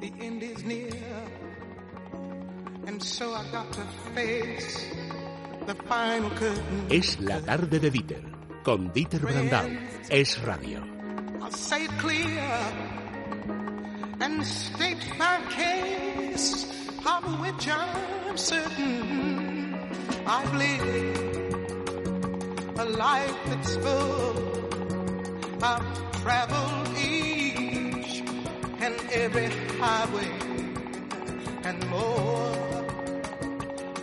the 0.00 0.12
end 0.20 0.42
is 0.42 0.64
near. 0.64 0.90
And 2.86 3.02
so 3.02 3.32
I 3.34 3.44
got 3.52 3.72
to 3.72 3.84
face 4.14 4.86
the 5.66 5.74
final 5.74 6.30
curtain. 6.30 6.86
Es 6.90 7.20
la 7.20 7.40
tarde 7.40 7.78
de 7.78 7.90
Dieter, 7.90 8.22
con 8.64 8.90
Dieter 8.92 9.20
Brandau. 9.20 9.68
Es 10.08 10.40
radio. 10.42 10.82
I'll 11.42 11.52
say 11.52 11.84
it 11.84 11.90
clear 11.98 12.40
and 14.20 14.44
state 14.46 15.18
my 15.18 15.40
case, 15.50 16.66
of 17.06 17.40
which 17.40 17.68
I'm 17.68 18.36
certain 18.36 19.78
I've 20.26 20.54
lived 20.54 21.18
a 22.78 22.84
life 22.84 23.36
that's 23.46 23.76
full. 23.76 24.36
I've 25.62 26.22
traveled 26.22 26.69
each 26.69 26.69
and 26.69 26.69
every 29.12 29.46
highway 29.78 30.30
and 31.64 31.84
more, 31.88 32.84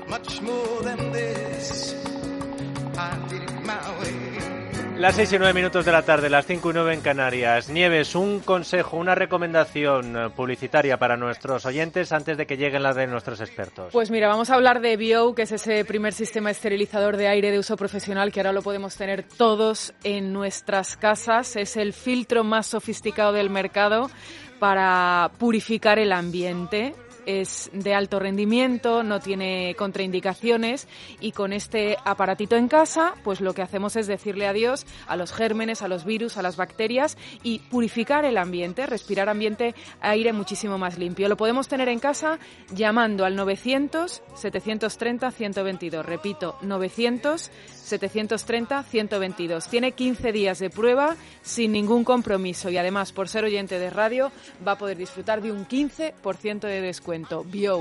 much 0.07 0.41
more 0.41 0.81
than 0.81 1.11
this. 1.11 1.95
I 2.97 3.17
did 3.29 3.43
it 3.43 3.63
my 3.63 3.99
way. 4.01 4.16
Las 4.99 5.15
6 5.15 5.33
y 5.33 5.37
9 5.37 5.53
minutos 5.53 5.85
de 5.85 5.91
la 5.91 6.01
tarde, 6.01 6.27
las 6.27 6.47
5 6.47 6.71
y 6.71 6.73
9 6.73 6.93
en 6.95 7.01
Canarias. 7.01 7.69
Nieves, 7.69 8.15
un 8.15 8.39
consejo, 8.39 8.97
una 8.97 9.13
recomendación 9.13 10.33
publicitaria 10.35 10.97
para 10.97 11.15
nuestros 11.15 11.67
oyentes 11.67 12.11
antes 12.11 12.35
de 12.35 12.47
que 12.47 12.57
lleguen 12.57 12.81
las 12.81 12.95
de 12.95 13.05
nuestros 13.05 13.39
expertos. 13.39 13.93
Pues 13.93 14.09
mira, 14.09 14.27
vamos 14.27 14.49
a 14.49 14.55
hablar 14.55 14.81
de 14.81 14.97
Bio, 14.97 15.35
que 15.35 15.43
es 15.43 15.51
ese 15.51 15.85
primer 15.85 16.13
sistema 16.13 16.49
esterilizador 16.49 17.15
de 17.15 17.27
aire 17.27 17.51
de 17.51 17.59
uso 17.59 17.77
profesional 17.77 18.31
que 18.31 18.39
ahora 18.39 18.53
lo 18.53 18.63
podemos 18.63 18.95
tener 18.95 19.21
todos 19.21 19.93
en 20.03 20.33
nuestras 20.33 20.97
casas. 20.97 21.55
Es 21.57 21.77
el 21.77 21.93
filtro 21.93 22.43
más 22.43 22.65
sofisticado 22.65 23.33
del 23.33 23.51
mercado 23.51 24.09
para 24.59 25.29
purificar 25.37 25.99
el 25.99 26.11
ambiente 26.11 26.95
es 27.27 27.69
de 27.73 27.93
alto 27.93 28.19
rendimiento, 28.19 29.03
no 29.03 29.19
tiene 29.19 29.75
contraindicaciones 29.77 30.87
y 31.19 31.33
con 31.33 31.51
este 31.51 31.97
aparatito 32.05 32.55
en 32.55 32.69
casa, 32.69 33.13
pues 33.23 33.41
lo 33.41 33.53
que 33.53 33.61
hacemos 33.61 33.97
es 33.97 34.07
decirle 34.07 34.47
adiós 34.47 34.87
a 35.07 35.17
los 35.17 35.33
gérmenes, 35.33 35.81
a 35.81 35.89
los 35.89 36.05
virus, 36.05 36.37
a 36.37 36.41
las 36.41 36.55
bacterias 36.55 37.17
y 37.43 37.59
purificar 37.59 38.23
el 38.23 38.37
ambiente, 38.37 38.85
respirar 38.85 39.27
ambiente, 39.27 39.75
aire 39.99 40.31
muchísimo 40.31 40.77
más 40.77 40.97
limpio. 40.97 41.27
Lo 41.27 41.35
podemos 41.37 41.67
tener 41.67 41.89
en 41.89 41.99
casa 41.99 42.39
llamando 42.71 43.25
al 43.25 43.35
900 43.35 44.23
730 44.33 45.29
122. 45.31 46.05
Repito, 46.05 46.57
900 46.61 47.51
730 47.73 48.83
122. 48.83 49.67
Tiene 49.67 49.91
15 49.91 50.31
días 50.31 50.59
de 50.59 50.69
prueba 50.69 51.17
sin 51.41 51.73
ningún 51.73 52.05
compromiso 52.05 52.69
y 52.69 52.77
además 52.77 53.11
por 53.11 53.27
ser 53.27 53.43
oyente 53.43 53.79
de 53.79 53.89
radio 53.89 54.31
va 54.65 54.73
a 54.73 54.77
poder 54.77 54.97
disfrutar 54.97 55.41
de 55.41 55.51
un 55.51 55.67
15% 55.67 56.61
de 56.61 56.81
descuento. 56.81 57.16
Bio. 57.51 57.79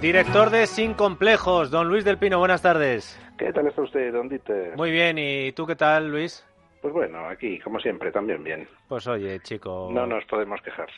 Director 0.00 0.50
de 0.50 0.66
Sin 0.66 0.94
Complejos, 0.94 1.70
don 1.70 1.88
Luis 1.88 2.04
del 2.04 2.18
Pino, 2.18 2.38
buenas 2.38 2.60
tardes. 2.60 3.18
¿Qué 3.38 3.52
tal 3.52 3.66
está 3.66 3.82
usted, 3.82 4.12
don 4.12 4.28
Dieter? 4.28 4.76
Muy 4.76 4.90
bien, 4.90 5.16
¿y 5.18 5.52
tú 5.52 5.66
qué 5.66 5.76
tal, 5.76 6.10
Luis? 6.10 6.44
Pues 6.82 6.92
bueno, 6.92 7.26
aquí, 7.26 7.58
como 7.60 7.80
siempre, 7.80 8.12
también 8.12 8.44
bien. 8.44 8.68
Pues 8.88 9.06
oye, 9.06 9.40
chico. 9.40 9.88
No 9.92 10.06
nos 10.06 10.24
podemos 10.26 10.60
quejar. 10.60 10.88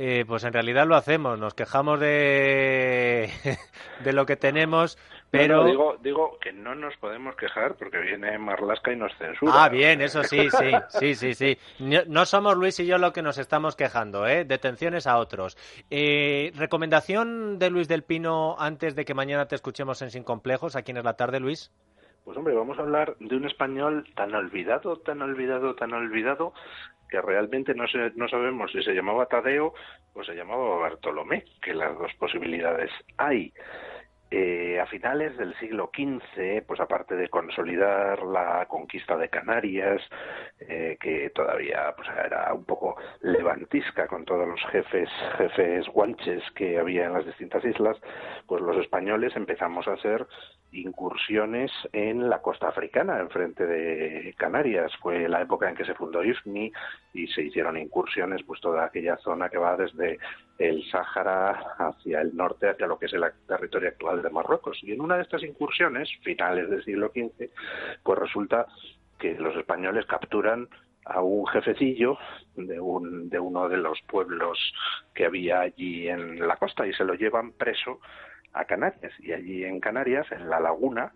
Eh, 0.00 0.24
pues 0.28 0.44
en 0.44 0.52
realidad 0.52 0.86
lo 0.86 0.94
hacemos, 0.94 1.40
nos 1.40 1.54
quejamos 1.54 1.98
de, 1.98 3.28
de 4.04 4.12
lo 4.12 4.26
que 4.26 4.36
tenemos, 4.36 4.96
pero... 5.28 5.56
No, 5.56 5.62
no, 5.64 5.68
digo, 5.70 5.96
digo 6.00 6.38
que 6.40 6.52
no 6.52 6.76
nos 6.76 6.96
podemos 6.98 7.34
quejar 7.34 7.74
porque 7.74 7.98
viene 7.98 8.38
Marlasca 8.38 8.92
y 8.92 8.96
nos 8.96 9.12
censura. 9.16 9.52
Ah, 9.56 9.68
bien, 9.68 10.00
eso 10.00 10.22
sí, 10.22 10.48
sí, 10.50 10.70
sí, 11.00 11.14
sí, 11.16 11.34
sí. 11.34 11.58
No, 11.80 11.98
no 12.06 12.26
somos 12.26 12.56
Luis 12.56 12.78
y 12.78 12.86
yo 12.86 12.96
lo 12.98 13.12
que 13.12 13.22
nos 13.22 13.38
estamos 13.38 13.74
quejando, 13.74 14.24
¿eh? 14.28 14.44
Detenciones 14.44 15.08
a 15.08 15.18
otros. 15.18 15.58
Eh, 15.90 16.52
¿Recomendación 16.54 17.58
de 17.58 17.68
Luis 17.68 17.88
del 17.88 18.04
Pino 18.04 18.54
antes 18.56 18.94
de 18.94 19.04
que 19.04 19.14
mañana 19.14 19.48
te 19.48 19.56
escuchemos 19.56 20.00
en 20.02 20.12
Sin 20.12 20.22
Complejos, 20.22 20.76
aquí 20.76 20.92
en 20.92 21.02
la 21.02 21.16
tarde, 21.16 21.40
Luis? 21.40 21.72
Pues 22.28 22.36
hombre, 22.36 22.54
vamos 22.54 22.78
a 22.78 22.82
hablar 22.82 23.16
de 23.18 23.34
un 23.34 23.46
español 23.46 24.04
tan 24.14 24.34
olvidado, 24.34 24.98
tan 24.98 25.22
olvidado, 25.22 25.74
tan 25.74 25.94
olvidado, 25.94 26.52
que 27.08 27.20
realmente 27.20 27.74
no, 27.74 27.86
se, 27.88 28.12
no 28.16 28.28
sabemos 28.28 28.72
si 28.72 28.82
se 28.82 28.94
llamaba 28.94 29.26
Tadeo 29.26 29.74
o 30.14 30.24
se 30.24 30.34
llamaba 30.34 30.78
Bartolomé, 30.78 31.44
que 31.62 31.74
las 31.74 31.96
dos 31.98 32.12
posibilidades 32.14 32.90
hay. 33.16 33.52
Eh, 34.30 34.78
a 34.78 34.84
finales 34.84 35.38
del 35.38 35.54
siglo 35.58 35.90
XV, 35.90 36.62
pues 36.66 36.80
aparte 36.80 37.16
de 37.16 37.30
consolidar 37.30 38.22
la 38.24 38.66
conquista 38.68 39.16
de 39.16 39.30
Canarias, 39.30 40.02
eh, 40.60 40.98
que 41.00 41.30
todavía 41.30 41.94
pues, 41.96 42.08
era 42.26 42.52
un 42.52 42.64
poco 42.64 42.96
levantisca 43.22 44.06
con 44.06 44.26
todos 44.26 44.46
los 44.46 44.60
jefes, 44.70 45.08
jefes 45.38 45.88
guanches 45.88 46.42
que 46.54 46.78
había 46.78 47.06
en 47.06 47.14
las 47.14 47.24
distintas 47.24 47.64
islas, 47.64 47.96
pues 48.46 48.60
los 48.60 48.76
españoles 48.76 49.34
empezamos 49.34 49.88
a 49.88 49.94
hacer 49.94 50.26
incursiones 50.72 51.70
en 51.92 52.28
la 52.28 52.42
costa 52.42 52.68
africana, 52.68 53.20
enfrente 53.20 53.66
de 53.66 54.34
Canarias. 54.36 54.92
Fue 55.00 55.28
la 55.28 55.40
época 55.40 55.68
en 55.68 55.74
que 55.74 55.84
se 55.84 55.94
fundó 55.94 56.22
IFNI 56.22 56.70
y 57.14 57.26
se 57.28 57.42
hicieron 57.42 57.78
incursiones, 57.78 58.42
pues 58.42 58.60
toda 58.60 58.84
aquella 58.84 59.16
zona 59.16 59.48
que 59.48 59.58
va 59.58 59.76
desde 59.76 60.18
el 60.58 60.84
Sáhara 60.90 61.76
hacia 61.78 62.20
el 62.20 62.36
norte, 62.36 62.68
hacia 62.68 62.86
lo 62.86 62.98
que 62.98 63.06
es 63.06 63.12
el 63.12 63.24
territorio 63.46 63.88
actual 63.88 64.17
de 64.22 64.30
Marruecos. 64.30 64.78
Y 64.82 64.92
en 64.92 65.00
una 65.00 65.16
de 65.16 65.22
estas 65.22 65.42
incursiones, 65.42 66.08
finales 66.22 66.68
del 66.70 66.84
siglo 66.84 67.08
XV, 67.08 67.50
pues 68.02 68.18
resulta 68.18 68.66
que 69.18 69.34
los 69.34 69.56
españoles 69.56 70.06
capturan 70.06 70.68
a 71.04 71.22
un 71.22 71.46
jefecillo 71.46 72.18
de, 72.54 72.78
un, 72.80 73.30
de 73.30 73.40
uno 73.40 73.68
de 73.68 73.78
los 73.78 74.00
pueblos 74.02 74.58
que 75.14 75.24
había 75.24 75.60
allí 75.60 76.08
en 76.08 76.46
la 76.46 76.56
costa 76.56 76.86
y 76.86 76.92
se 76.92 77.04
lo 77.04 77.14
llevan 77.14 77.52
preso 77.52 78.00
a 78.52 78.64
Canarias. 78.64 79.12
Y 79.18 79.32
allí 79.32 79.64
en 79.64 79.80
Canarias, 79.80 80.30
en 80.32 80.48
la 80.48 80.60
laguna, 80.60 81.12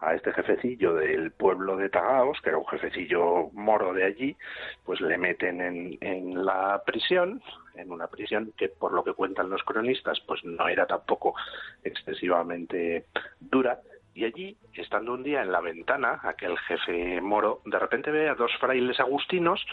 a 0.00 0.14
este 0.14 0.32
jefecillo 0.32 0.94
del 0.94 1.30
pueblo 1.32 1.76
de 1.76 1.90
Tagaos, 1.90 2.40
que 2.42 2.50
era 2.50 2.58
un 2.58 2.66
jefecillo 2.66 3.50
moro 3.52 3.92
de 3.92 4.04
allí, 4.04 4.36
pues 4.84 5.00
le 5.00 5.18
meten 5.18 5.60
en, 5.60 5.98
en 6.00 6.44
la 6.44 6.82
prisión, 6.84 7.42
en 7.74 7.92
una 7.92 8.08
prisión 8.08 8.52
que 8.56 8.68
por 8.68 8.92
lo 8.92 9.04
que 9.04 9.14
cuentan 9.14 9.50
los 9.50 9.62
cronistas, 9.62 10.20
pues 10.26 10.44
no 10.44 10.68
era 10.68 10.86
tampoco 10.86 11.34
excesivamente 11.82 13.06
dura, 13.38 13.80
y 14.14 14.24
allí, 14.24 14.56
estando 14.74 15.14
un 15.14 15.22
día 15.22 15.42
en 15.42 15.52
la 15.52 15.60
ventana, 15.60 16.20
aquel 16.24 16.58
jefe 16.58 17.20
moro 17.20 17.60
de 17.64 17.78
repente 17.78 18.10
ve 18.10 18.28
a 18.28 18.34
dos 18.34 18.50
frailes 18.58 18.98
agustinos 18.98 19.64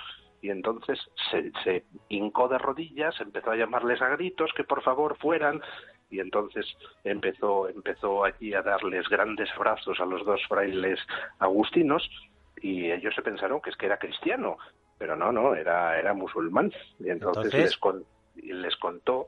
y 0.41 0.51
entonces 0.51 0.99
se, 1.31 1.51
se 1.63 1.83
hincó 2.09 2.47
de 2.47 2.59
rodillas, 2.59 3.19
empezó 3.19 3.51
a 3.51 3.55
llamarles 3.55 4.01
a 4.01 4.09
gritos 4.09 4.51
que 4.55 4.63
por 4.63 4.83
favor 4.83 5.17
fueran 5.17 5.61
y 6.09 6.19
entonces 6.19 6.65
empezó 7.03 7.67
empezó 7.67 8.23
allí 8.23 8.53
a 8.53 8.61
darles 8.61 9.09
grandes 9.09 9.49
abrazos 9.55 9.99
a 9.99 10.05
los 10.05 10.23
dos 10.25 10.41
frailes 10.47 10.99
agustinos 11.39 12.07
y 12.61 12.91
ellos 12.91 13.15
se 13.15 13.23
pensaron 13.23 13.59
que 13.59 13.71
es 13.71 13.75
que 13.75 13.87
era 13.87 13.97
cristiano 13.97 14.57
pero 14.97 15.15
no 15.15 15.31
no 15.31 15.55
era 15.55 15.99
era 15.99 16.13
musulmán 16.13 16.71
y 16.99 17.09
entonces, 17.09 17.45
Entonces- 17.45 17.61
Les, 17.61 17.77
con- 17.77 18.05
y 18.35 18.53
les 18.53 18.75
contó 18.77 19.27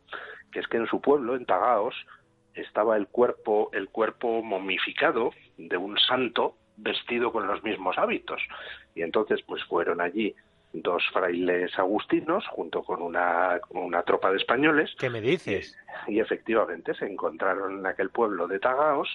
que 0.51 0.59
es 0.59 0.67
que 0.67 0.77
en 0.77 0.87
su 0.87 1.01
pueblo 1.01 1.35
en 1.35 1.45
Tagaos 1.45 1.95
estaba 2.53 2.97
el 2.97 3.07
cuerpo 3.07 3.69
el 3.73 3.89
cuerpo 3.89 4.41
momificado 4.43 5.31
de 5.57 5.77
un 5.77 5.97
santo 5.99 6.55
vestido 6.77 7.31
con 7.31 7.47
los 7.47 7.63
mismos 7.63 7.97
hábitos 7.97 8.41
y 8.95 9.01
entonces 9.01 9.41
pues 9.45 9.63
fueron 9.65 9.99
allí 10.01 10.33
dos 10.71 11.03
frailes 11.11 11.77
agustinos 11.79 12.45
junto 12.49 12.83
con 12.83 13.01
una, 13.01 13.59
con 13.67 13.81
una 13.83 14.03
tropa 14.03 14.29
de 14.31 14.37
españoles 14.37 14.93
¿Qué 14.99 15.09
me 15.09 15.19
dices? 15.21 15.75
y 16.07 16.19
efectivamente 16.19 16.93
se 16.93 17.05
encontraron 17.07 17.79
en 17.79 17.85
aquel 17.87 18.11
pueblo 18.11 18.47
de 18.47 18.59
Tagaos 18.59 19.09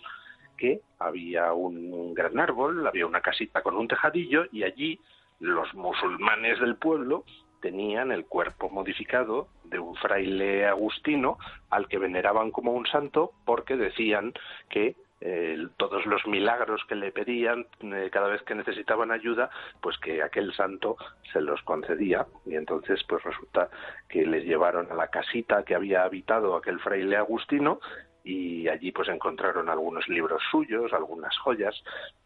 que 0.56 0.81
había 0.98 1.53
un 1.53 2.12
gran 2.14 2.38
árbol, 2.38 2.87
había 2.87 3.06
una 3.06 3.20
casita 3.20 3.62
con 3.62 3.76
un 3.76 3.88
tejadillo 3.88 4.47
y 4.53 4.62
allí 4.64 5.00
los 5.40 5.72
musulmanes 5.75 6.60
del 6.60 6.76
pueblo 6.76 7.25
tenían 7.60 8.12
el 8.12 8.26
cuerpo 8.26 8.69
modificado 8.69 9.48
de 9.64 9.78
un 9.78 9.96
fraile 9.96 10.66
agustino 10.66 11.38
al 11.70 11.88
que 11.88 11.98
veneraban 11.98 12.50
como 12.50 12.72
un 12.72 12.86
santo 12.86 13.32
porque 13.46 13.76
decían 13.76 14.34
que 14.69 14.96
eh, 15.26 15.69
todos 15.78 16.04
los 16.04 16.26
milagros 16.26 16.82
que 16.86 16.94
le 16.94 17.10
pedían 17.10 17.66
eh, 17.81 18.10
cada 18.12 18.28
vez 18.28 18.42
que 18.42 18.54
necesitaban 18.54 19.10
ayuda, 19.10 19.48
pues 19.81 19.96
que 19.96 20.22
aquel 20.22 20.52
santo 20.52 20.98
se 21.32 21.40
los 21.40 21.62
concedía. 21.62 22.26
Y 22.44 22.56
entonces, 22.56 23.02
pues 23.08 23.25
resulta 23.25 23.70
que 24.06 24.26
les 24.26 24.44
llevaron 24.44 24.92
a 24.92 24.94
la 24.94 25.08
casita 25.08 25.64
que 25.64 25.75
había 25.75 26.04
habitado 26.04 26.54
aquel 26.56 26.78
fraile 26.81 27.16
agustino 27.16 27.81
y 28.25 28.67
allí 28.69 28.91
pues 28.91 29.09
encontraron 29.09 29.69
algunos 29.69 30.09
libros 30.09 30.43
suyos, 30.50 30.93
algunas 30.94 31.37
joyas, 31.38 31.75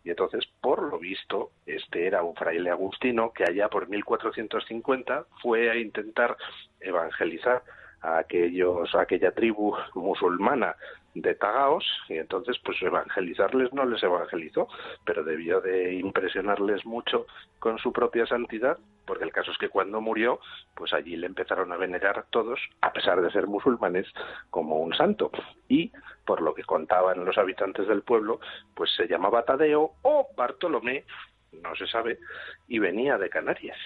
y 0.05 0.11
entonces, 0.11 0.47
por 0.61 0.83
lo 0.83 0.99
visto, 0.99 1.50
este 1.67 2.06
era 2.06 2.23
un 2.23 2.37
fraile 2.37 2.71
agustino 2.71 3.33
que 3.33 3.45
allá 3.45 3.69
por 3.69 3.89
1450 3.89 5.27
fue 5.43 5.71
a 5.71 5.77
intentar 5.77 6.37
evangelizar 6.81 7.62
a 8.00 8.19
aquellos, 8.19 8.95
a 8.95 9.03
aquella 9.03 9.33
tribu 9.33 9.75
musulmana 9.95 10.77
de 11.15 11.35
Tagaos 11.35 11.85
y 12.09 12.19
entonces 12.19 12.56
pues 12.65 12.81
evangelizarles 12.81 13.73
no 13.73 13.85
les 13.85 14.03
evangelizó, 14.03 14.69
pero 15.05 15.25
debió 15.25 15.61
de 15.61 15.94
impresionarles 15.94 16.87
mucho 16.87 17.27
con 17.59 17.79
su 17.79 17.93
propia 17.93 18.25
santidad 18.27 18.79
porque 19.08 19.25
el 19.25 19.32
caso 19.32 19.50
es 19.50 19.56
que 19.56 19.70
cuando 19.70 20.02
murió, 20.02 20.38
pues 20.75 20.93
allí 20.93 21.16
le 21.16 21.26
empezaron 21.26 21.72
a 21.72 21.78
venerar 21.78 22.26
todos, 22.28 22.60
a 22.82 22.93
pesar 22.93 23.22
de 23.22 23.32
ser 23.32 23.46
musulmanes, 23.46 24.06
como 24.50 24.76
un 24.76 24.94
santo. 24.94 25.31
Y, 25.66 25.90
por 26.26 26.43
lo 26.43 26.55
que 26.55 26.62
contaban 26.62 27.25
los 27.25 27.38
habitantes 27.38 27.88
del 27.88 28.02
pueblo, 28.02 28.38
pues 28.75 28.90
se 28.94 29.08
llamaba 29.08 29.46
Tadeo 29.46 29.94
o 30.02 30.28
Bartolomé, 30.37 31.06
no 31.52 31.75
se 31.75 31.87
sabe, 31.87 32.19
y 32.69 32.78
venía 32.78 33.16
de 33.16 33.31
Canarias. 33.31 33.78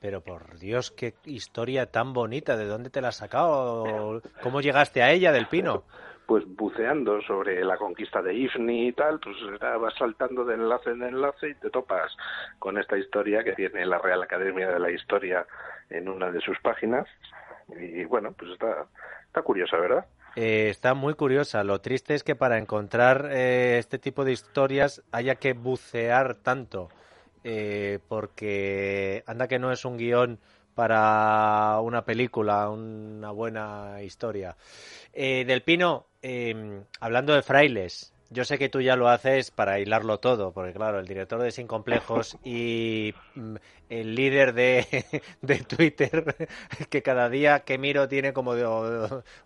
Pero 0.00 0.22
por 0.22 0.58
Dios, 0.58 0.90
qué 0.90 1.14
historia 1.26 1.92
tan 1.92 2.14
bonita. 2.14 2.56
¿De 2.56 2.64
dónde 2.64 2.88
te 2.88 3.02
la 3.02 3.08
has 3.08 3.16
sacado? 3.16 4.22
¿Cómo 4.42 4.62
llegaste 4.62 5.02
a 5.02 5.12
ella, 5.12 5.32
del 5.32 5.48
Pino? 5.48 5.84
Pues 6.26 6.44
buceando 6.46 7.20
sobre 7.22 7.64
la 7.64 7.76
conquista 7.76 8.22
de 8.22 8.34
Ifni 8.34 8.88
y 8.88 8.92
tal, 8.92 9.20
pues 9.20 9.36
vas 9.60 9.94
saltando 9.98 10.44
de 10.44 10.54
enlace 10.54 10.90
en 10.90 11.02
enlace 11.02 11.50
y 11.50 11.54
te 11.54 11.70
topas 11.70 12.16
con 12.58 12.78
esta 12.78 12.96
historia 12.96 13.44
que 13.44 13.52
tiene 13.52 13.84
la 13.84 13.98
Real 13.98 14.22
Academia 14.22 14.70
de 14.70 14.78
la 14.78 14.90
Historia 14.90 15.46
en 15.90 16.08
una 16.08 16.30
de 16.30 16.40
sus 16.40 16.58
páginas. 16.60 17.06
Y 17.68 18.04
bueno, 18.04 18.32
pues 18.32 18.52
está, 18.52 18.86
está 19.26 19.42
curiosa, 19.42 19.76
¿verdad? 19.76 20.06
Eh, 20.36 20.68
está 20.70 20.94
muy 20.94 21.14
curiosa. 21.14 21.64
Lo 21.64 21.80
triste 21.80 22.14
es 22.14 22.22
que 22.22 22.34
para 22.34 22.58
encontrar 22.58 23.28
eh, 23.30 23.76
este 23.78 23.98
tipo 23.98 24.24
de 24.24 24.32
historias 24.32 25.02
haya 25.12 25.34
que 25.34 25.52
bucear 25.52 26.36
tanto 26.36 26.88
eh, 27.44 27.98
porque 28.08 29.24
anda 29.26 29.48
que 29.48 29.58
no 29.58 29.72
es 29.72 29.84
un 29.84 29.96
guion 29.96 30.38
para 30.74 31.80
una 31.80 32.04
película, 32.04 32.68
una 32.70 33.30
buena 33.30 34.02
historia. 34.02 34.56
Eh, 35.12 35.44
Del 35.46 35.62
Pino, 35.62 36.06
em, 36.22 36.84
hablando 37.00 37.34
de 37.34 37.42
frailes, 37.42 38.12
yo 38.30 38.44
sé 38.44 38.56
que 38.58 38.70
tú 38.70 38.80
ya 38.80 38.96
lo 38.96 39.08
haces 39.08 39.50
para 39.50 39.78
hilarlo 39.78 40.18
todo, 40.18 40.52
porque 40.52 40.72
claro, 40.72 40.98
el 40.98 41.06
director 41.06 41.40
de 41.42 41.50
Sin 41.50 41.66
Complejos 41.66 42.38
y 42.44 43.12
mm, 43.34 43.56
el 43.90 44.14
líder 44.14 44.54
de, 44.54 45.04
de, 45.42 45.58
Twitter, 45.58 46.48
que 46.90 47.02
cada 47.02 47.28
día 47.28 47.60
que 47.60 47.76
miro 47.76 48.08
tiene 48.08 48.32
como 48.32 48.54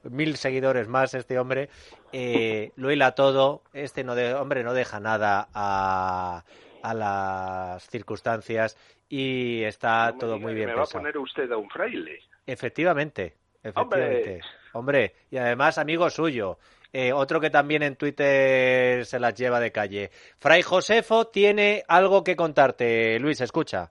mil 0.05 0.37
seguidores 0.37 0.87
más 0.87 1.15
este 1.15 1.39
hombre, 1.39 1.69
eh, 2.13 2.71
lo 2.77 2.93
hila 2.93 3.17
todo, 3.17 3.63
este 3.73 4.05
no 4.05 4.15
de, 4.15 4.35
hombre 4.35 4.63
no 4.63 4.73
deja 4.73 5.01
nada 5.01 5.49
a 5.53 6.45
a 6.87 6.95
las 6.95 7.89
circunstancias 7.89 8.77
y 9.09 9.63
está 9.63 10.15
todo 10.19 10.39
muy 10.39 10.55
bien 10.55 10.69
me 10.69 10.75
va 10.75 10.83
a 10.83 10.87
poner 10.87 11.17
usted 11.19 11.51
a 11.53 11.57
un 11.57 11.71
fraile. 11.71 12.21
Efectivamente, 12.47 13.37
efectivamente. 13.63 14.41
Hombre, 14.73 15.15
y 15.31 15.37
además 15.37 15.79
amigo 15.79 16.11
suyo. 16.11 16.59
Eh, 16.93 17.13
otro 17.13 17.41
que 17.41 17.51
también 17.51 17.83
en 17.83 17.97
Twitter 17.97 19.05
se 19.05 19.19
las 19.19 19.35
lleva 19.35 19.61
de 19.61 19.73
calle. 19.73 20.11
Fray 20.39 20.63
Josefo 20.63 21.27
tiene 21.27 21.85
algo 21.89 22.25
que 22.25 22.37
contarte. 22.37 23.19
Luis, 23.19 23.41
escucha. 23.41 23.91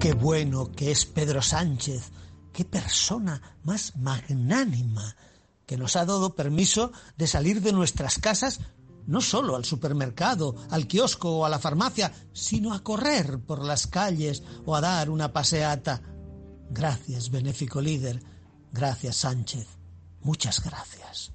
Qué 0.00 0.12
bueno 0.12 0.70
que 0.76 0.90
es 0.90 1.06
Pedro 1.06 1.40
Sánchez. 1.42 2.12
Qué 2.52 2.64
persona 2.64 3.40
más 3.64 3.96
magnánima 3.96 5.14
que 5.68 5.76
nos 5.76 5.96
ha 5.96 6.06
dado 6.06 6.34
permiso 6.34 6.92
de 7.18 7.26
salir 7.26 7.60
de 7.60 7.74
nuestras 7.74 8.18
casas 8.18 8.60
no 9.06 9.20
solo 9.20 9.54
al 9.54 9.66
supermercado, 9.66 10.56
al 10.70 10.86
kiosco 10.86 11.30
o 11.30 11.44
a 11.44 11.50
la 11.50 11.58
farmacia, 11.58 12.12
sino 12.32 12.72
a 12.72 12.82
correr 12.82 13.38
por 13.38 13.62
las 13.64 13.86
calles 13.86 14.42
o 14.64 14.74
a 14.74 14.80
dar 14.80 15.10
una 15.10 15.32
paseata. 15.32 16.02
Gracias, 16.70 17.30
benéfico 17.30 17.82
líder. 17.82 18.22
Gracias, 18.72 19.16
Sánchez. 19.16 19.66
Muchas 20.22 20.64
gracias. 20.64 21.32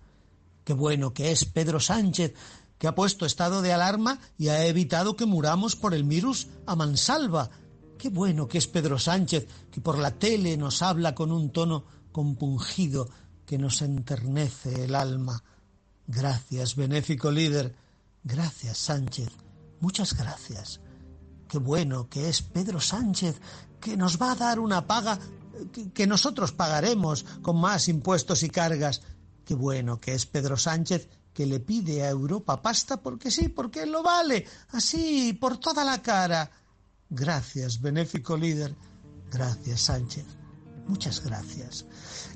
Qué 0.64 0.74
bueno 0.74 1.14
que 1.14 1.32
es 1.32 1.46
Pedro 1.46 1.80
Sánchez, 1.80 2.34
que 2.80 2.88
ha 2.88 2.96
puesto 2.96 3.28
estado 3.28 3.62
de 3.62 3.74
alarma 3.74 4.20
y 4.38 4.48
ha 4.48 4.66
evitado 4.66 5.16
que 5.16 5.28
muramos 5.28 5.76
por 5.76 5.94
el 5.94 6.04
virus 6.04 6.48
a 6.66 6.76
mansalva. 6.76 7.52
Qué 8.00 8.10
bueno 8.10 8.48
que 8.48 8.58
es 8.58 8.68
Pedro 8.68 8.98
Sánchez, 8.98 9.48
que 9.72 9.82
por 9.82 10.00
la 10.00 10.12
tele 10.12 10.58
nos 10.58 10.82
habla 10.82 11.14
con 11.14 11.32
un 11.32 11.52
tono 11.52 11.86
compungido 12.12 13.10
que 13.54 13.60
nos 13.60 13.84
enternece 13.84 14.86
el 14.86 14.96
alma. 14.96 15.44
Gracias, 16.08 16.76
benéfico 16.76 17.30
líder. 17.30 17.76
Gracias, 18.24 18.80
Sánchez. 18.80 19.30
Muchas 19.80 20.16
gracias. 20.16 20.80
Qué 21.48 21.60
bueno 21.60 22.10
que 22.10 22.30
es 22.30 22.42
Pedro 22.42 22.82
Sánchez, 22.82 23.40
que 23.80 23.96
nos 23.96 24.20
va 24.20 24.32
a 24.32 24.36
dar 24.36 24.60
una 24.60 24.88
paga 24.88 25.20
que, 25.94 26.08
nosotros 26.08 26.52
pagaremos 26.52 27.28
con 27.44 27.62
más 27.62 27.90
impuestos 27.90 28.42
y 28.42 28.50
cargas. 28.50 29.04
Qué 29.46 29.54
bueno 29.54 30.00
que 30.00 30.16
es 30.16 30.26
Pedro 30.26 30.58
Sánchez 30.58 31.08
que 31.32 31.46
le 31.46 31.60
pide 31.60 32.02
a 32.02 32.10
Europa 32.10 32.60
pasta 32.60 32.98
porque 32.98 33.30
sí, 33.30 33.50
porque 33.50 33.86
lo 33.86 34.02
vale, 34.02 34.48
así, 34.70 35.34
por 35.34 35.60
toda 35.60 35.84
la 35.84 36.02
cara. 36.02 36.50
Gracias, 37.08 37.80
benéfico 37.80 38.36
líder. 38.36 38.74
Gracias, 39.30 39.82
Sánchez. 39.82 40.26
Muchas 40.88 41.24
gracias. 41.24 41.86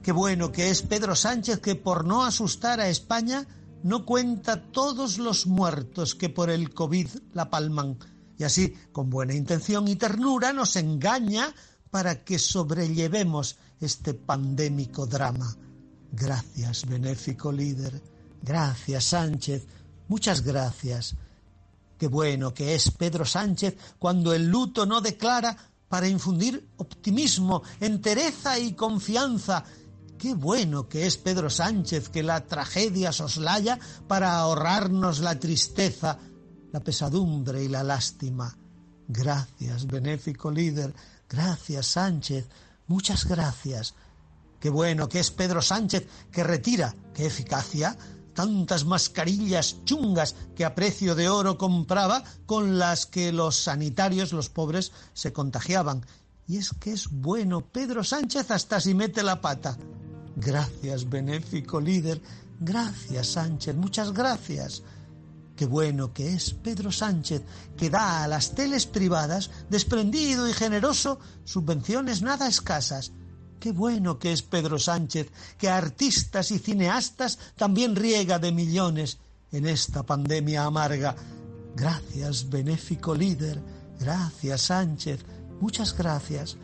Qué 0.02 0.12
bueno 0.12 0.52
que 0.52 0.70
es 0.70 0.82
Pedro 0.82 1.16
Sánchez 1.16 1.60
que 1.60 1.76
por 1.76 2.06
no 2.06 2.24
asustar 2.24 2.80
a 2.80 2.90
España 2.90 3.46
no 3.84 4.06
cuenta 4.06 4.62
todos 4.72 5.18
los 5.18 5.48
muertos 5.48 6.16
que 6.16 6.30
por 6.30 6.50
el 6.50 6.74
COVID 6.74 7.08
la 7.34 7.50
palman 7.50 7.98
y 8.38 8.44
así, 8.44 8.76
con 8.92 9.10
buena 9.10 9.34
intención 9.34 9.88
y 9.88 9.96
ternura, 9.96 10.54
nos 10.54 10.76
engaña 10.76 11.54
para 11.90 12.24
que 12.24 12.38
sobrellevemos 12.38 13.58
este 13.80 14.14
pandémico 14.14 15.08
drama. 15.08 15.56
Gracias, 16.12 16.86
benéfico 16.86 17.52
líder. 17.52 18.02
Gracias, 18.42 19.06
Sánchez. 19.06 19.66
Muchas 20.08 20.44
gracias. 20.44 21.16
Qué 21.98 22.08
bueno 22.08 22.54
que 22.54 22.76
es 22.76 22.92
Pedro 22.92 23.26
Sánchez 23.26 23.76
cuando 23.98 24.34
el 24.34 24.48
luto 24.48 24.86
no 24.86 25.02
declara 25.02 25.58
para 25.90 26.08
infundir 26.08 26.70
optimismo, 26.78 27.64
entereza 27.80 28.60
y 28.60 28.74
confianza. 28.74 29.64
Qué 30.18 30.34
bueno 30.34 30.90
que 30.90 31.06
es 31.06 31.18
Pedro 31.18 31.50
Sánchez 31.50 32.10
que 32.10 32.24
la 32.24 32.46
tragedia 32.46 33.12
soslaya 33.12 33.80
para 34.08 34.40
ahorrarnos 34.40 35.20
la 35.20 35.40
tristeza, 35.40 36.18
la 36.72 36.80
pesadumbre 36.80 37.64
y 37.64 37.68
la 37.68 37.84
lástima. 37.84 38.58
Gracias, 39.08 39.86
benéfico 39.88 40.52
líder. 40.52 40.94
Gracias, 41.30 41.88
Sánchez. 41.88 42.48
Muchas 42.88 43.26
gracias. 43.26 43.94
Qué 44.60 44.70
bueno 44.70 45.08
que 45.08 45.20
es 45.20 45.32
Pedro 45.32 45.62
Sánchez 45.62 46.08
que 46.32 46.44
retira. 46.44 46.96
Qué 47.14 47.28
eficacia 47.28 47.96
tantas 48.38 48.86
mascarillas 48.86 49.84
chungas 49.84 50.36
que 50.56 50.64
a 50.64 50.76
precio 50.76 51.16
de 51.16 51.28
oro 51.28 51.58
compraba 51.58 52.24
con 52.46 52.78
las 52.78 53.08
que 53.08 53.32
los 53.32 53.56
sanitarios, 53.56 54.32
los 54.32 54.50
pobres, 54.50 54.92
se 55.14 55.34
contagiaban. 55.34 56.06
Y 56.46 56.58
es 56.58 56.70
que 56.80 56.92
es 56.92 57.10
bueno 57.10 57.62
Pedro 57.62 58.04
Sánchez 58.04 58.52
hasta 58.52 58.80
si 58.80 58.94
mete 58.94 59.24
la 59.24 59.42
pata. 59.42 59.76
Gracias, 60.36 61.10
benéfico 61.10 61.82
líder. 61.82 62.22
Gracias, 62.60 63.26
Sánchez. 63.30 63.76
Muchas 63.76 64.14
gracias. 64.14 64.84
Qué 65.56 65.66
bueno 65.66 66.14
que 66.14 66.34
es 66.36 66.54
Pedro 66.54 66.92
Sánchez, 66.92 67.42
que 67.76 67.90
da 67.90 68.24
a 68.24 68.28
las 68.28 68.54
teles 68.54 68.86
privadas, 68.86 69.50
desprendido 69.72 70.48
y 70.48 70.54
generoso, 70.54 71.20
subvenciones 71.44 72.22
nada 72.22 72.48
escasas 72.48 73.12
Qué 73.60 73.72
bueno 73.72 74.20
que 74.20 74.32
es 74.32 74.42
Pedro 74.44 74.78
Sánchez, 74.78 75.32
que 75.58 75.70
artistas 75.70 76.52
y 76.52 76.60
cineastas 76.60 77.40
también 77.56 77.96
riega 77.96 78.40
de 78.40 78.52
millones 78.52 79.18
en 79.52 79.68
esta 79.68 80.04
pandemia 80.04 80.66
amarga. 80.66 81.16
Gracias, 81.76 82.50
benéfico 82.50 83.16
líder. 83.16 83.62
Gracias, 84.00 84.62
Sánchez. 84.62 85.26
Muchas 85.60 85.98
gracias. 85.98 86.58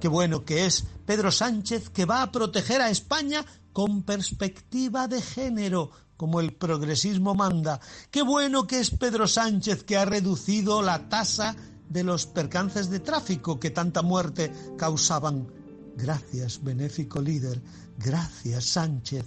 Qué 0.00 0.08
bueno 0.08 0.44
que 0.44 0.66
es 0.66 0.84
Pedro 1.06 1.30
Sánchez 1.30 1.90
que 1.90 2.04
va 2.04 2.22
a 2.22 2.32
proteger 2.32 2.80
a 2.80 2.90
España 2.90 3.44
con 3.72 4.02
perspectiva 4.02 5.06
de 5.06 5.22
género, 5.22 5.90
como 6.16 6.40
el 6.40 6.54
progresismo 6.54 7.34
manda. 7.34 7.80
Qué 8.10 8.22
bueno 8.22 8.66
que 8.66 8.80
es 8.80 8.90
Pedro 8.90 9.28
Sánchez 9.28 9.84
que 9.84 9.96
ha 9.96 10.04
reducido 10.04 10.82
la 10.82 11.08
tasa 11.08 11.54
de 11.88 12.02
los 12.04 12.26
percances 12.26 12.90
de 12.90 13.00
tráfico 13.00 13.60
que 13.60 13.70
tanta 13.70 14.02
muerte 14.02 14.52
causaban. 14.78 15.59
Gracias, 16.02 16.62
benéfico 16.62 17.20
líder. 17.20 17.60
Gracias, 17.98 18.64
Sánchez. 18.64 19.24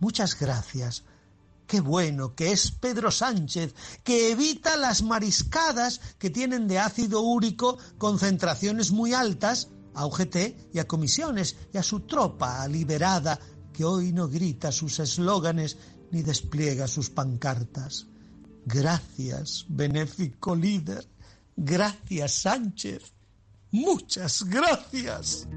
Muchas 0.00 0.38
gracias. 0.38 1.04
Qué 1.66 1.80
bueno 1.80 2.34
que 2.34 2.52
es 2.52 2.70
Pedro 2.70 3.10
Sánchez, 3.10 3.74
que 4.02 4.30
evita 4.30 4.76
las 4.76 5.02
mariscadas 5.02 6.00
que 6.18 6.30
tienen 6.30 6.68
de 6.68 6.78
ácido 6.78 7.22
úrico 7.22 7.78
concentraciones 7.96 8.92
muy 8.92 9.14
altas 9.14 9.68
a 9.94 10.06
UGT 10.06 10.74
y 10.74 10.78
a 10.78 10.86
comisiones 10.86 11.56
y 11.72 11.78
a 11.78 11.82
su 11.82 12.00
tropa 12.00 12.66
liberada 12.68 13.38
que 13.72 13.84
hoy 13.84 14.12
no 14.12 14.28
grita 14.28 14.72
sus 14.72 14.98
eslóganes 15.00 15.78
ni 16.10 16.22
despliega 16.22 16.86
sus 16.86 17.10
pancartas. 17.10 18.06
Gracias, 18.66 19.64
benéfico 19.68 20.54
líder. 20.54 21.06
Gracias, 21.56 22.32
Sánchez. 22.32 23.12
Muchas 23.70 24.44
gracias. 24.44 25.48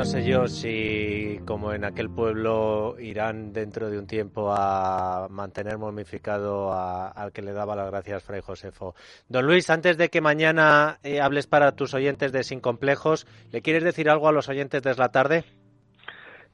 No 0.00 0.06
sé 0.06 0.24
yo 0.24 0.46
si 0.46 1.42
como 1.46 1.74
en 1.74 1.84
aquel 1.84 2.08
pueblo 2.08 2.96
irán 2.98 3.52
dentro 3.52 3.90
de 3.90 3.98
un 3.98 4.06
tiempo 4.06 4.50
a 4.50 5.28
mantener 5.28 5.76
momificado 5.76 6.72
al 6.72 7.32
que 7.32 7.42
le 7.42 7.52
daba 7.52 7.76
las 7.76 7.90
gracias 7.90 8.24
Fray 8.24 8.40
Josefo. 8.40 8.94
Don 9.28 9.44
Luis, 9.44 9.68
antes 9.68 9.98
de 9.98 10.08
que 10.08 10.22
mañana 10.22 10.96
eh, 11.02 11.20
hables 11.20 11.46
para 11.46 11.72
tus 11.72 11.92
oyentes 11.92 12.32
de 12.32 12.44
Sin 12.44 12.60
Complejos, 12.60 13.26
¿le 13.52 13.60
quieres 13.60 13.84
decir 13.84 14.08
algo 14.08 14.26
a 14.26 14.32
los 14.32 14.48
oyentes 14.48 14.82
de 14.82 14.94
la 14.94 15.10
tarde? 15.10 15.44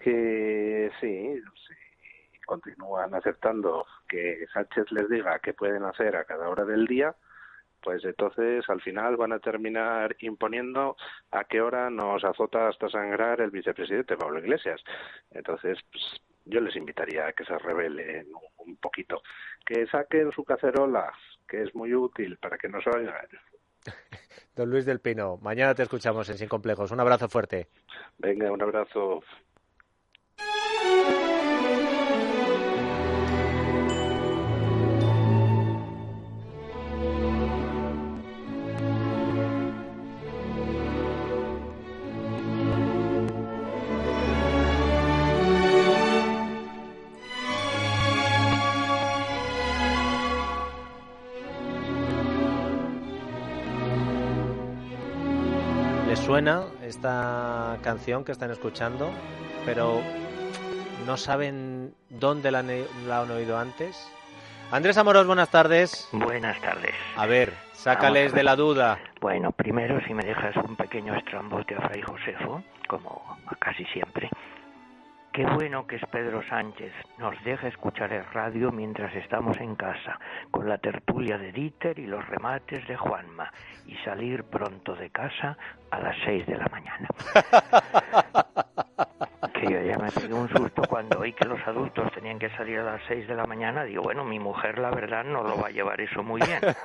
Que 0.00 0.90
sí, 1.00 1.40
sí, 1.68 1.74
continúan 2.46 3.14
aceptando 3.14 3.86
que 4.08 4.44
Sánchez 4.52 4.90
les 4.90 5.08
diga 5.08 5.38
qué 5.38 5.54
pueden 5.54 5.84
hacer 5.84 6.16
a 6.16 6.24
cada 6.24 6.48
hora 6.48 6.64
del 6.64 6.88
día, 6.88 7.14
pues 7.86 8.04
entonces 8.04 8.68
al 8.68 8.80
final 8.80 9.16
van 9.16 9.32
a 9.32 9.38
terminar 9.38 10.16
imponiendo 10.18 10.96
a 11.30 11.44
qué 11.44 11.60
hora 11.60 11.88
nos 11.88 12.24
azota 12.24 12.66
hasta 12.66 12.88
sangrar 12.88 13.40
el 13.40 13.52
vicepresidente 13.52 14.16
Pablo 14.16 14.40
Iglesias. 14.40 14.82
Entonces, 15.30 15.78
pues, 15.92 16.02
yo 16.46 16.60
les 16.60 16.74
invitaría 16.74 17.28
a 17.28 17.32
que 17.32 17.44
se 17.44 17.56
rebelen 17.56 18.26
un 18.56 18.76
poquito, 18.78 19.22
que 19.64 19.86
saquen 19.86 20.32
su 20.32 20.42
cacerola, 20.42 21.12
que 21.46 21.62
es 21.62 21.72
muy 21.76 21.94
útil 21.94 22.36
para 22.38 22.58
que 22.58 22.68
nos 22.68 22.84
oigan. 22.92 23.28
Don 24.56 24.68
Luis 24.68 24.84
del 24.84 24.98
Pino, 24.98 25.38
mañana 25.40 25.72
te 25.72 25.84
escuchamos 25.84 26.28
en 26.28 26.38
Sin 26.38 26.48
Complejos. 26.48 26.90
Un 26.90 26.98
abrazo 26.98 27.28
fuerte. 27.28 27.68
Venga, 28.18 28.50
un 28.50 28.62
abrazo. 28.62 29.22
Suena 56.26 56.64
esta 56.82 57.78
canción 57.84 58.24
que 58.24 58.32
están 58.32 58.50
escuchando, 58.50 59.12
pero 59.64 60.02
no 61.06 61.16
saben 61.16 61.94
dónde 62.10 62.50
la 62.50 62.58
han, 62.58 63.30
oído 63.30 63.56
antes. 63.56 64.12
Andrés 64.72 64.98
Amoros, 64.98 65.28
buenas 65.28 65.50
tardes. 65.50 66.08
Buenas 66.10 66.60
tardes. 66.60 66.90
A 67.16 67.26
ver, 67.26 67.52
sácales 67.74 68.32
de 68.32 68.42
la 68.42 68.56
duda. 68.56 68.98
Bueno, 69.20 69.52
primero 69.52 70.00
si 70.04 70.14
me 70.14 70.24
dejas 70.24 70.56
un 70.56 70.74
pequeño 70.74 71.14
estrambote 71.14 71.76
a 71.76 71.82
Fray 71.82 72.02
Josefo, 72.02 72.60
como 72.88 73.22
casi 73.60 73.84
siempre. 73.84 74.28
Qué 75.36 75.44
bueno 75.44 75.86
que 75.86 75.96
es 75.96 76.02
Pedro 76.10 76.42
Sánchez. 76.48 76.94
Nos 77.18 77.34
deja 77.44 77.68
escuchar 77.68 78.10
el 78.10 78.24
radio 78.24 78.72
mientras 78.72 79.14
estamos 79.14 79.58
en 79.58 79.76
casa, 79.76 80.18
con 80.50 80.66
la 80.66 80.78
tertulia 80.78 81.36
de 81.36 81.52
Dieter 81.52 81.98
y 81.98 82.06
los 82.06 82.26
remates 82.26 82.88
de 82.88 82.96
Juanma, 82.96 83.52
y 83.84 83.96
salir 83.96 84.44
pronto 84.44 84.94
de 84.94 85.10
casa 85.10 85.58
a 85.90 86.00
las 86.00 86.16
seis 86.24 86.46
de 86.46 86.56
la 86.56 86.66
mañana. 86.68 87.08
que 89.66 89.74
yo 89.74 89.82
ya 89.82 89.98
me 89.98 90.10
pegué 90.10 90.34
un 90.34 90.48
susto 90.48 90.82
cuando 90.88 91.18
oí 91.20 91.32
que 91.32 91.46
los 91.46 91.60
adultos 91.66 92.12
tenían 92.12 92.38
que 92.38 92.50
salir 92.50 92.78
a 92.78 92.84
las 92.84 93.00
seis 93.08 93.26
de 93.26 93.34
la 93.34 93.46
mañana. 93.46 93.84
Digo, 93.84 94.02
bueno, 94.02 94.24
mi 94.24 94.38
mujer 94.38 94.78
la 94.78 94.90
verdad 94.90 95.24
no 95.24 95.42
lo 95.42 95.60
va 95.60 95.68
a 95.68 95.70
llevar 95.70 96.00
eso 96.00 96.22
muy 96.22 96.40
bien. 96.42 96.60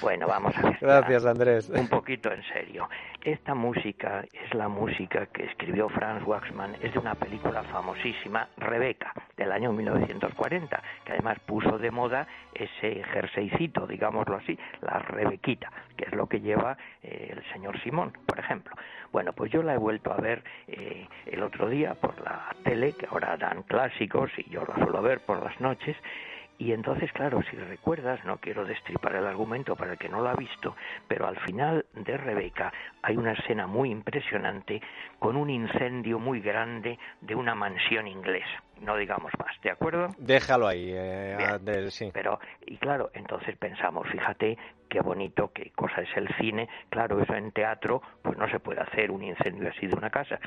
Bueno, 0.00 0.26
vamos 0.26 0.56
a 0.58 0.62
ver. 0.62 0.78
Gracias, 0.80 1.24
Andrés. 1.24 1.70
Un 1.70 1.88
poquito 1.88 2.30
en 2.30 2.42
serio. 2.52 2.88
Esta 3.22 3.54
música 3.54 4.24
es 4.32 4.54
la 4.54 4.68
música 4.68 5.26
que 5.26 5.44
escribió 5.44 5.88
Franz 5.88 6.24
Waxman. 6.26 6.76
Es 6.80 6.92
de 6.92 6.98
una 6.98 7.14
película 7.14 7.62
famosísima, 7.64 8.48
Rebeca, 8.56 9.12
del 9.36 9.52
año 9.52 9.72
1940, 9.72 10.82
que 11.04 11.12
además 11.12 11.38
puso 11.46 11.78
de 11.78 11.90
moda 11.90 12.26
ese 12.54 13.02
jerseycito, 13.04 13.86
digámoslo 13.86 14.36
así, 14.36 14.58
la 14.82 14.98
Rebequita, 14.98 15.70
que 15.96 16.04
es 16.04 16.12
lo 16.12 16.26
que 16.26 16.40
lleva 16.40 16.76
eh, 17.02 17.32
el 17.32 17.52
señor 17.52 17.80
Simón, 17.82 18.12
por 18.26 18.38
ejemplo. 18.38 18.74
Bueno, 19.12 19.32
pues 19.32 19.50
yo 19.50 19.62
la 19.62 19.74
he 19.74 19.78
vuelto 19.78 20.12
a 20.12 20.16
ver 20.16 20.44
eh, 20.68 21.08
el 21.26 21.42
otro 21.42 21.68
día 21.68 21.75
por 22.00 22.20
la 22.22 22.54
tele, 22.64 22.92
que 22.94 23.06
ahora 23.06 23.36
dan 23.36 23.62
clásicos 23.62 24.30
y 24.38 24.48
yo 24.50 24.64
la 24.64 24.74
suelo 24.82 25.02
ver 25.02 25.20
por 25.20 25.42
las 25.42 25.60
noches, 25.60 25.96
y 26.58 26.72
entonces, 26.72 27.12
claro, 27.12 27.42
si 27.50 27.56
recuerdas, 27.56 28.24
no 28.24 28.38
quiero 28.38 28.64
destripar 28.64 29.14
el 29.16 29.26
argumento 29.26 29.76
para 29.76 29.92
el 29.92 29.98
que 29.98 30.08
no 30.08 30.22
lo 30.22 30.30
ha 30.30 30.34
visto, 30.34 30.74
pero 31.06 31.26
al 31.26 31.36
final 31.40 31.84
de 31.92 32.16
Rebeca 32.16 32.72
hay 33.02 33.16
una 33.16 33.32
escena 33.32 33.66
muy 33.66 33.90
impresionante 33.90 34.80
con 35.18 35.36
un 35.36 35.50
incendio 35.50 36.18
muy 36.18 36.40
grande 36.40 36.98
de 37.20 37.34
una 37.34 37.54
mansión 37.54 38.06
inglesa. 38.06 38.62
No 38.80 38.96
digamos 38.96 39.32
más, 39.38 39.54
¿de 39.62 39.70
acuerdo? 39.70 40.08
Déjalo 40.18 40.66
ahí, 40.66 40.92
eh, 40.94 41.36
sí. 41.90 42.10
Pero, 42.12 42.40
y 42.64 42.76
claro, 42.78 43.10
entonces 43.12 43.56
pensamos, 43.58 44.06
fíjate 44.08 44.56
qué 44.88 45.00
bonito, 45.00 45.50
qué 45.52 45.72
cosa 45.74 46.02
es 46.02 46.16
el 46.16 46.28
cine. 46.36 46.68
Claro, 46.88 47.20
eso 47.20 47.34
en 47.34 47.52
teatro, 47.52 48.00
pues 48.22 48.38
no 48.38 48.48
se 48.48 48.60
puede 48.60 48.80
hacer 48.80 49.10
un 49.10 49.22
incendio 49.22 49.68
así 49.68 49.86
de 49.86 49.96
una 49.96 50.10
casa 50.10 50.38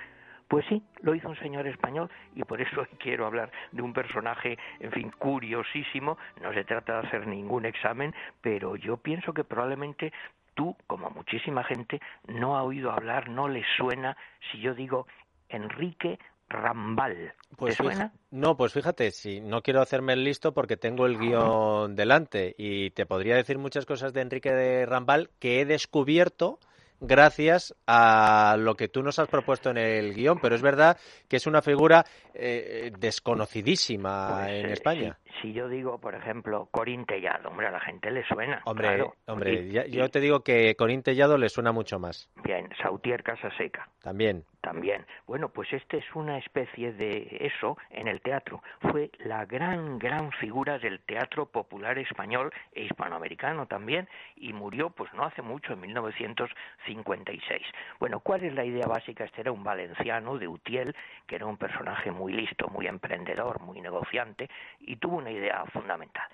pues 0.50 0.66
sí, 0.68 0.82
lo 1.02 1.14
hizo 1.14 1.30
un 1.30 1.38
señor 1.38 1.68
español 1.68 2.10
y 2.36 2.44
por 2.44 2.60
eso 2.60 2.86
quiero 3.00 3.26
hablar 3.26 3.52
de 3.72 3.82
un 3.82 3.94
personaje, 3.94 4.58
en 4.80 4.92
fin, 4.92 5.12
curiosísimo. 5.18 6.18
No 6.42 6.52
se 6.54 6.66
trata 6.66 7.00
de 7.00 7.08
hacer 7.08 7.28
ningún 7.28 7.66
examen, 7.66 8.14
pero 8.42 8.76
yo 8.76 8.98
pienso 8.98 9.32
que 9.32 9.44
probablemente 9.44 10.12
tú, 10.56 10.76
como 10.88 11.10
muchísima 11.12 11.64
gente, 11.64 12.02
no 12.28 12.58
ha 12.58 12.64
oído 12.64 12.92
hablar, 12.92 13.30
no 13.30 13.48
le 13.48 13.64
suena 13.78 14.18
si 14.52 14.60
yo 14.60 14.74
digo 14.74 15.06
Enrique 15.50 16.18
Rambal. 16.50 17.34
Pues 17.56 17.78
¿Te 17.78 17.84
suena? 17.84 18.12
no, 18.32 18.58
pues 18.58 18.74
fíjate, 18.74 19.12
si 19.12 19.42
no 19.42 19.62
quiero 19.62 19.82
hacerme 19.82 20.14
el 20.14 20.24
listo 20.24 20.52
porque 20.52 20.78
tengo 20.78 21.06
el 21.06 21.20
guion 21.20 21.96
delante 21.96 22.56
y 22.58 22.90
te 22.90 23.06
podría 23.06 23.36
decir 23.36 23.60
muchas 23.60 23.86
cosas 23.86 24.14
de 24.14 24.22
Enrique 24.22 24.52
de 24.52 24.88
Rambal 24.88 25.30
que 25.40 25.62
he 25.62 25.66
descubierto 25.66 26.58
gracias 27.00 27.76
a 27.88 28.56
lo 28.58 28.76
que 28.76 28.88
tú 28.88 29.04
nos 29.04 29.20
has 29.20 29.28
propuesto 29.28 29.70
en 29.70 29.78
el 29.78 30.14
guion, 30.14 30.40
pero 30.40 30.56
es 30.56 30.62
verdad 30.62 30.98
que 31.28 31.38
es 31.38 31.48
una 31.48 31.62
figura 31.62 32.06
eh, 32.34 32.92
desconocidísima 32.98 34.40
pues, 34.42 34.50
en 34.50 34.66
eh, 34.66 34.74
España. 34.74 35.20
Si, 35.42 35.54
yo 35.54 35.70
digo, 35.70 36.00
por 36.00 36.16
ejemplo, 36.16 36.68
Corín 36.72 37.06
Tellado, 37.06 37.50
hombre, 37.50 37.68
a 37.68 37.72
la 37.72 37.80
gente 37.80 38.12
le 38.12 38.26
suena. 38.26 38.62
Hombre, 38.66 39.04
hombre 39.28 39.90
yo 39.90 40.10
te 40.10 40.20
digo 40.20 40.42
que 40.42 40.76
Corín 40.76 41.04
Tellado 41.04 41.38
le 41.38 41.50
suena 41.50 41.72
mucho 41.72 42.00
más. 42.00 42.30
Bien, 42.44 42.70
Sautier 42.82 43.24
Casaseca. 43.24 43.90
También. 44.02 44.44
También. 44.62 45.06
Bueno, 45.26 45.50
pues 45.50 45.72
este 45.72 45.98
es 45.98 46.16
una 46.16 46.38
especie 46.38 46.92
de 46.92 47.38
eso 47.40 47.78
en 47.92 48.08
el 48.08 48.22
teatro. 48.22 48.62
Fue 48.92 49.10
la 49.20 49.46
gran, 49.46 50.00
gran 50.00 50.32
figura 50.34 50.78
del 50.80 51.00
teatro 51.02 51.46
popular 51.46 51.98
español 51.98 52.52
e 52.74 52.84
hispanoamericano 52.84 53.68
también 53.68 54.10
y 54.36 54.52
murió 54.52 54.90
pues 54.90 55.14
no 55.14 55.24
hace 55.24 55.42
mucho, 55.42 55.74
en 55.74 55.80
1956. 55.82 57.62
Bueno, 58.00 58.20
¿cuál 58.20 58.44
es 58.44 58.54
la 58.54 58.66
idea 58.66 58.86
básica? 58.86 59.24
Este 59.24 59.42
era 59.42 59.52
un 59.52 59.64
valenciano 59.64 60.38
de 60.38 60.48
Utiel, 60.48 60.96
que 61.26 61.36
era 61.36 61.46
un 61.46 61.58
personaje 61.58 62.12
muy 62.12 62.34
listo, 62.34 62.68
muy 62.68 62.88
emprendedor, 62.88 63.62
muy 63.62 63.80
negociante 63.80 64.50
y 64.80 64.98
tuvo 64.98 65.19
una 65.20 65.32
idea 65.32 65.64
fundamental 65.72 66.28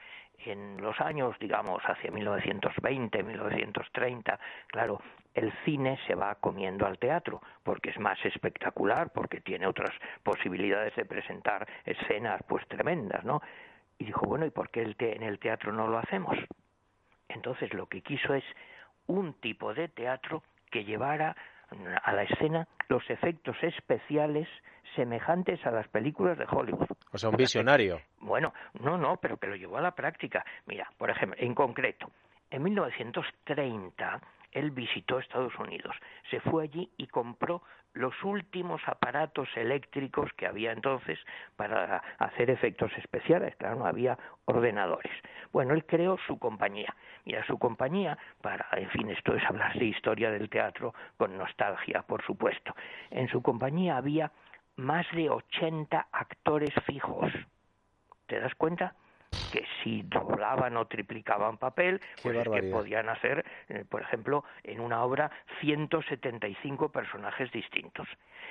en 0.46 0.78
los 0.82 1.00
años, 1.02 1.36
digamos, 1.40 1.82
hacia 1.84 2.12
1920, 2.12 3.24
1930, 3.24 4.40
claro, 4.68 5.02
el 5.34 5.52
cine 5.64 6.00
se 6.08 6.16
va 6.16 6.36
comiendo 6.36 6.86
al 6.86 6.98
teatro, 6.98 7.42
porque 7.64 7.90
es 7.90 8.00
más 8.00 8.24
espectacular, 8.26 9.12
porque 9.12 9.42
tiene 9.42 9.68
otras 9.68 9.92
posibilidades 10.24 10.96
de 10.96 11.06
presentar 11.06 11.68
escenas 11.84 12.42
pues 12.48 12.66
tremendas, 12.68 13.24
¿no? 13.24 13.42
Y 13.98 14.06
dijo, 14.06 14.26
bueno, 14.26 14.46
¿y 14.46 14.52
por 14.52 14.70
qué 14.70 14.96
en 15.00 15.24
el 15.24 15.40
teatro 15.40 15.72
no 15.72 15.88
lo 15.88 15.98
hacemos? 15.98 16.38
Entonces 17.28 17.74
lo 17.74 17.88
que 17.88 18.02
quiso 18.02 18.34
es 18.34 18.44
un 19.08 19.34
tipo 19.36 19.74
de 19.74 19.88
teatro 19.88 20.44
que 20.70 20.84
llevara 20.84 21.36
a 22.04 22.14
la 22.14 22.24
escena 22.24 22.68
los 22.88 23.08
efectos 23.10 23.56
especiales 23.62 24.48
semejantes 24.96 25.66
a 25.66 25.72
las 25.72 25.88
películas 25.88 26.38
de 26.38 26.46
Hollywood. 26.50 26.88
O 27.12 27.18
sea, 27.18 27.30
un 27.30 27.38
visionario. 27.38 28.02
Bueno, 28.26 28.56
no, 28.82 28.98
no, 28.98 29.18
pero 29.18 29.38
que 29.38 29.46
lo 29.46 29.56
llevó 29.56 29.78
a 29.78 29.82
la 29.82 29.94
práctica. 29.94 30.44
Mira, 30.66 30.90
por 30.98 31.12
ejemplo, 31.12 31.40
en 31.40 31.54
concreto, 31.54 32.10
en 32.50 32.64
1930 32.64 34.20
él 34.52 34.72
visitó 34.72 35.20
Estados 35.20 35.54
Unidos, 35.60 35.96
se 36.32 36.40
fue 36.40 36.64
allí 36.64 36.90
y 36.98 37.06
compró 37.06 37.62
los 37.96 38.14
últimos 38.24 38.82
aparatos 38.88 39.48
eléctricos 39.56 40.32
que 40.34 40.46
había 40.46 40.72
entonces 40.72 41.18
para 41.56 42.04
hacer 42.20 42.50
efectos 42.50 42.92
especiales, 42.98 43.56
claro, 43.56 43.78
no 43.78 43.86
había 43.86 44.18
ordenadores. 44.46 45.12
Bueno, 45.52 45.74
él 45.74 45.86
creó 45.86 46.18
su 46.28 46.38
compañía. 46.38 46.94
Mira, 47.24 47.46
su 47.48 47.58
compañía, 47.58 48.18
para, 48.42 48.68
en 48.74 48.90
fin, 48.90 49.10
esto 49.10 49.34
es 49.34 49.44
hablar 49.46 49.74
de 49.80 49.86
historia 49.86 50.30
del 50.30 50.50
teatro 50.50 50.94
con 51.18 51.38
nostalgia, 51.38 52.04
por 52.04 52.22
supuesto. 52.24 52.76
En 53.10 53.30
su 53.30 53.42
compañía 53.42 53.98
había 53.98 54.32
más 54.76 55.08
de 55.14 55.30
80 55.30 56.08
actores 56.12 56.74
fijos. 56.86 57.32
¿Te 58.28 58.40
das 58.40 58.54
cuenta? 58.56 58.96
Que 59.50 59.66
si 59.84 60.02
doblaban 60.04 60.76
o 60.78 60.86
triplicaban 60.86 61.58
papel, 61.58 62.02
pues 62.22 62.38
es 62.38 62.50
que 62.50 62.64
podían 62.64 63.10
hacer, 63.10 63.46
eh, 63.70 63.86
por 63.88 64.02
ejemplo, 64.02 64.44
en 64.64 64.80
una 64.80 65.04
obra 65.04 65.32
175 65.62 66.90
personajes 66.90 67.52
distintos. 67.52 68.08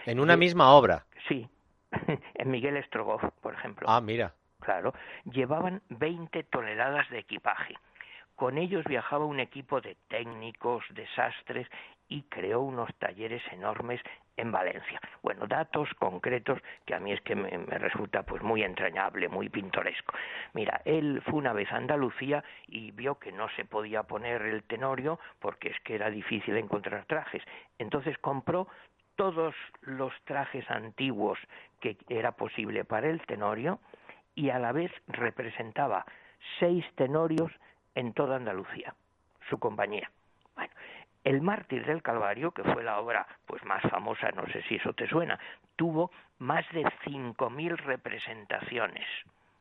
¿En 0.07 0.21
una 0.21 0.37
misma 0.37 0.73
obra? 0.73 1.05
Sí, 1.29 1.49
en 2.35 2.51
Miguel 2.51 2.77
Estrogoff, 2.77 3.23
por 3.41 3.55
ejemplo. 3.55 3.87
Ah, 3.89 4.01
mira. 4.01 4.35
Claro, 4.61 4.95
llevaban 5.31 5.83
20 5.91 6.43
toneladas 6.45 7.09
de 7.11 7.19
equipaje. 7.19 7.75
Con 8.35 8.59
ellos 8.59 8.85
viajaba 8.85 9.27
un 9.27 9.41
equipo 9.41 9.81
de 9.81 9.97
técnicos, 10.09 10.85
desastres 10.91 11.69
y 12.09 12.23
creó 12.23 12.63
unos 12.63 12.93
talleres 12.99 13.43
enormes 13.53 14.01
en 14.37 14.53
Valencia. 14.53 15.01
Bueno, 15.23 15.47
datos 15.47 15.89
concretos 15.99 16.59
que 16.85 16.95
a 16.95 17.01
mí 17.01 17.13
es 17.13 17.21
que 17.23 17.35
me, 17.35 17.51
resulta 17.79 18.23
pues 18.23 18.43
muy 18.43 18.63
entrañable, 18.63 19.29
muy 19.29 19.49
pintoresco. 19.49 20.15
Mira, 20.53 20.81
él 20.85 21.23
fue 21.25 21.35
una 21.35 21.53
vez 21.53 21.71
a 21.73 21.77
Andalucía 21.77 22.43
y 22.67 22.91
vio 22.91 23.19
que 23.19 23.33
no 23.33 23.49
se 23.51 23.65
podía 23.65 24.03
poner 24.03 24.43
el 24.43 24.63
tenorio 24.65 25.19
porque 25.41 25.69
es 25.69 25.81
que 25.81 25.95
era 25.95 26.11
difícil 26.11 26.57
encontrar 26.57 27.05
trajes. 27.07 27.43
Entonces 27.79 28.19
compró 28.19 28.69
todos 29.17 29.55
los 29.83 30.13
trajes 30.25 30.69
antiguos 30.71 31.39
que 31.81 31.97
era 32.09 32.33
posible 32.33 32.85
para 32.85 33.09
el 33.09 33.21
tenorio 33.27 33.79
y 34.35 34.51
a 34.51 34.59
la 34.59 34.73
vez 34.73 34.91
representaba 35.07 36.05
seis 36.59 36.85
tenorios 36.97 37.53
en 37.95 38.13
toda 38.13 38.37
Andalucía, 38.37 38.95
su 39.49 39.59
compañía. 39.59 40.11
El 41.25 41.41
mártir 41.41 41.85
del 41.87 42.03
Calvario, 42.03 42.53
que 42.53 42.63
fue 42.63 42.85
la 42.85 43.01
obra 43.01 43.27
pues 43.47 43.65
más 43.65 43.83
famosa, 43.83 44.31
no 44.33 44.47
sé 44.47 44.63
si 44.69 44.77
eso 44.77 44.93
te 44.93 45.09
suena, 45.09 45.39
tuvo 45.77 46.11
más 46.39 46.65
de 46.73 46.85
5.000 46.85 47.77
representaciones. 47.79 49.07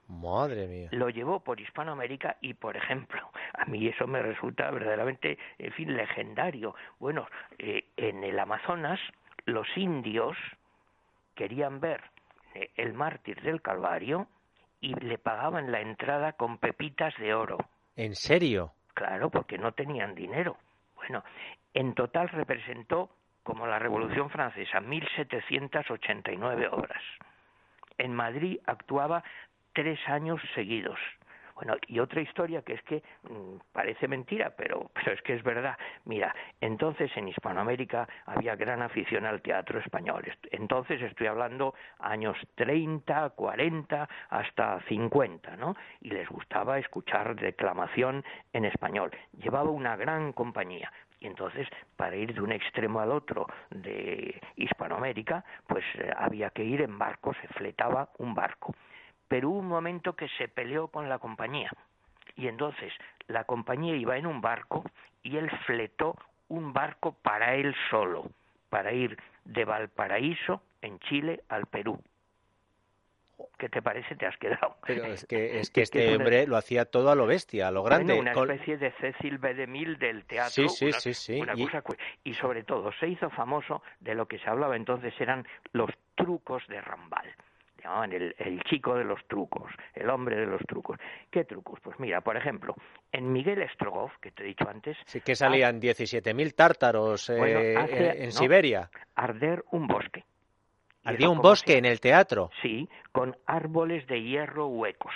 Madre 0.08 0.67
mía. 0.67 0.89
Lo 0.91 1.10
llevó 1.10 1.39
por 1.39 1.60
Hispanoamérica 1.60 2.38
y, 2.41 2.53
por 2.53 2.75
ejemplo, 2.75 3.29
a 3.53 3.65
mí 3.65 3.88
eso 3.88 4.05
me 4.08 4.22
resulta 4.22 4.70
verdaderamente, 4.72 5.38
en 5.58 5.72
fin, 5.72 5.96
legendario. 5.96 6.75
Bueno, 7.00 7.27
eh, 7.58 7.86
en 7.98 8.24
el 8.24 8.38
Amazonas 8.39 9.00
los 9.46 9.67
indios 9.77 10.38
querían 11.36 11.79
ver 11.79 12.01
eh, 12.55 12.70
el 12.75 12.93
mártir 12.93 13.41
del 13.41 13.62
Calvario 13.62 14.27
y 14.82 14.93
le 14.96 15.17
pagaban 15.17 15.72
la 15.72 15.82
entrada 15.82 16.34
con 16.34 16.58
pepitas 16.58 17.13
de 17.17 17.34
oro. 17.34 17.58
¿En 17.96 18.15
serio? 18.15 18.74
Claro, 18.93 19.29
porque 19.29 19.58
no 19.58 19.72
tenían 19.72 20.13
dinero. 20.13 20.58
Bueno, 21.03 21.24
en 21.74 21.93
total 21.95 22.29
representó, 22.29 23.10
como 23.43 23.67
la 23.67 23.77
Revolución 23.77 24.29
Francesa, 24.29 24.79
1.789 24.79 26.69
obras. 26.72 27.01
En 27.98 28.15
Madrid 28.15 28.60
actuaba 28.65 29.22
tres 29.74 30.00
años 30.07 30.39
seguidos. 30.55 30.98
Bueno, 31.55 31.75
y 31.88 32.00
otra 32.00 32.22
historia 32.22 32.62
que 32.63 32.74
es 32.74 32.81
que 32.83 33.03
mm, 33.29 33.57
parece 33.72 34.07
mentira, 34.07 34.53
pero, 34.55 34.89
pero 34.93 35.13
es 35.13 35.22
que 35.22 35.36
es 35.36 35.43
verdad. 35.43 35.77
Mira, 36.05 36.33
entonces 36.62 37.12
en 37.15 37.27
Hispanoamérica 37.27 38.07
había 38.25 38.55
gran 38.55 38.81
afición 38.81 39.25
al 39.25 39.41
teatro 39.41 39.79
español. 39.79 40.24
Entonces 40.51 41.01
estoy 41.01 41.27
hablando 41.27 41.74
años 42.00 42.38
30, 42.55 43.31
40, 43.31 44.10
hasta 44.29 44.81
50, 44.88 45.55
¿no? 45.57 45.75
Y 46.01 46.10
les 46.10 46.27
gustaba 46.29 46.79
escuchar 46.79 47.36
declamación 47.36 48.24
en 48.53 48.65
español. 48.65 49.12
Llevaba 49.33 49.69
una 49.69 49.95
gran 49.95 50.33
compañía. 50.33 50.91
Y 51.19 51.27
entonces, 51.27 51.67
para 51.95 52.17
ir 52.17 52.33
de 52.33 52.41
un 52.41 52.51
extremo 52.51 53.00
al 53.00 53.12
otro 53.12 53.48
de 53.69 54.41
Hispanoamérica, 54.57 55.45
pues 55.67 55.83
eh, 55.95 56.12
había 56.17 56.50
que 56.50 56.65
ir 56.65 56.81
en 56.81 56.98
barco, 56.98 57.33
se 57.36 57.48
fletaba 57.48 58.10
un 58.17 58.36
barco 58.36 58.75
pero 59.34 59.50
hubo 59.50 59.58
un 59.58 59.68
momento 59.68 60.16
que 60.16 60.28
se 60.38 60.48
peleó 60.48 60.90
con 60.90 61.10
la 61.10 61.18
compañía 61.18 61.72
y 62.36 62.48
entonces 62.48 62.94
la 63.25 63.46
compañía 63.46 63.96
iba 63.96 64.16
en 64.16 64.28
un 64.28 64.42
barco 64.42 64.84
y 65.24 65.38
él 65.38 65.50
fletó 65.66 66.16
un 66.50 66.72
barco 66.72 67.13
para 67.20 67.56
él 67.56 67.74
solo, 67.90 68.30
para 68.70 68.94
ir 68.94 69.18
de 69.44 69.66
Valparaíso, 69.66 70.62
en 70.84 71.00
Chile, 71.00 71.42
al 71.50 71.66
Perú. 71.66 72.00
¿Qué 73.58 73.70
te 73.70 73.82
parece? 73.82 74.16
Te 74.18 74.28
has 74.28 74.38
quedado. 74.38 74.78
Pero 74.86 75.06
es 75.06 75.25
que, 75.25 75.60
es 75.60 75.72
que 75.72 75.82
este 75.82 76.16
hombre 76.16 76.46
lo 76.46 76.56
hacía 76.56 76.86
todo 76.86 77.10
a 77.10 77.16
lo 77.16 77.25
bestia, 77.25 77.70
a 77.70 77.72
lo 77.72 77.82
grande. 77.82 78.13
una 78.13 78.34
especie 78.34 78.78
de 78.78 78.91
Cecil 79.02 79.39
B. 79.39 79.56
DeMille 79.56 79.96
del 79.96 80.26
teatro. 80.26 80.69
Sí, 80.69 80.91
sí, 80.91 80.91
sí. 80.91 81.13
sí. 81.15 81.43
y... 81.56 82.30
y 82.30 82.34
sobre 82.36 82.62
todo 82.62 82.91
se 83.00 83.08
hizo 83.08 83.32
famoso 83.32 83.82
de 84.00 84.13
lo 84.13 84.28
que 84.28 84.38
se 84.38 84.48
hablaba 84.48 84.76
entonces 84.76 85.12
eran 85.19 85.48
los 85.72 85.89
trucos 86.13 86.67
de 86.67 86.80
Rambal 86.82 87.34
llamaban 87.84 88.13
el, 88.13 88.63
chico 88.63 88.96
de 88.96 89.04
los 89.04 89.26
trucos, 89.28 89.72
el 89.93 90.10
hombre 90.10 90.38
de 90.38 90.46
los 90.46 90.62
trucos. 90.62 90.98
¿Qué 91.30 91.43
trucos? 91.43 91.80
Pues 91.82 92.00
mira, 92.00 92.22
por 92.22 92.38
ejemplo, 92.38 92.76
en 93.12 93.32
Miguel 93.32 93.67
Strogoff, 93.74 94.17
que 94.19 94.32
te 94.32 94.43
he 94.43 94.48
dicho 94.48 94.67
antes... 94.69 94.98
Sí, 95.06 95.22
que 95.22 95.36
salían 95.36 95.82
17.000 95.82 96.56
tártaros 96.56 97.30
eh, 97.30 97.76
en 98.24 98.32
Siberia. 98.32 98.89
Arder 99.15 99.63
un 99.72 99.88
bosque. 99.88 100.24
Ardía 101.04 101.30
un 101.30 101.39
bosque 101.39 101.78
en 101.78 101.86
el 101.86 102.00
teatro. 102.00 102.50
Sí, 102.62 102.88
con 103.12 103.36
árboles 103.46 104.08
de 104.08 104.22
hierro 104.22 104.67
huecos. 104.67 105.13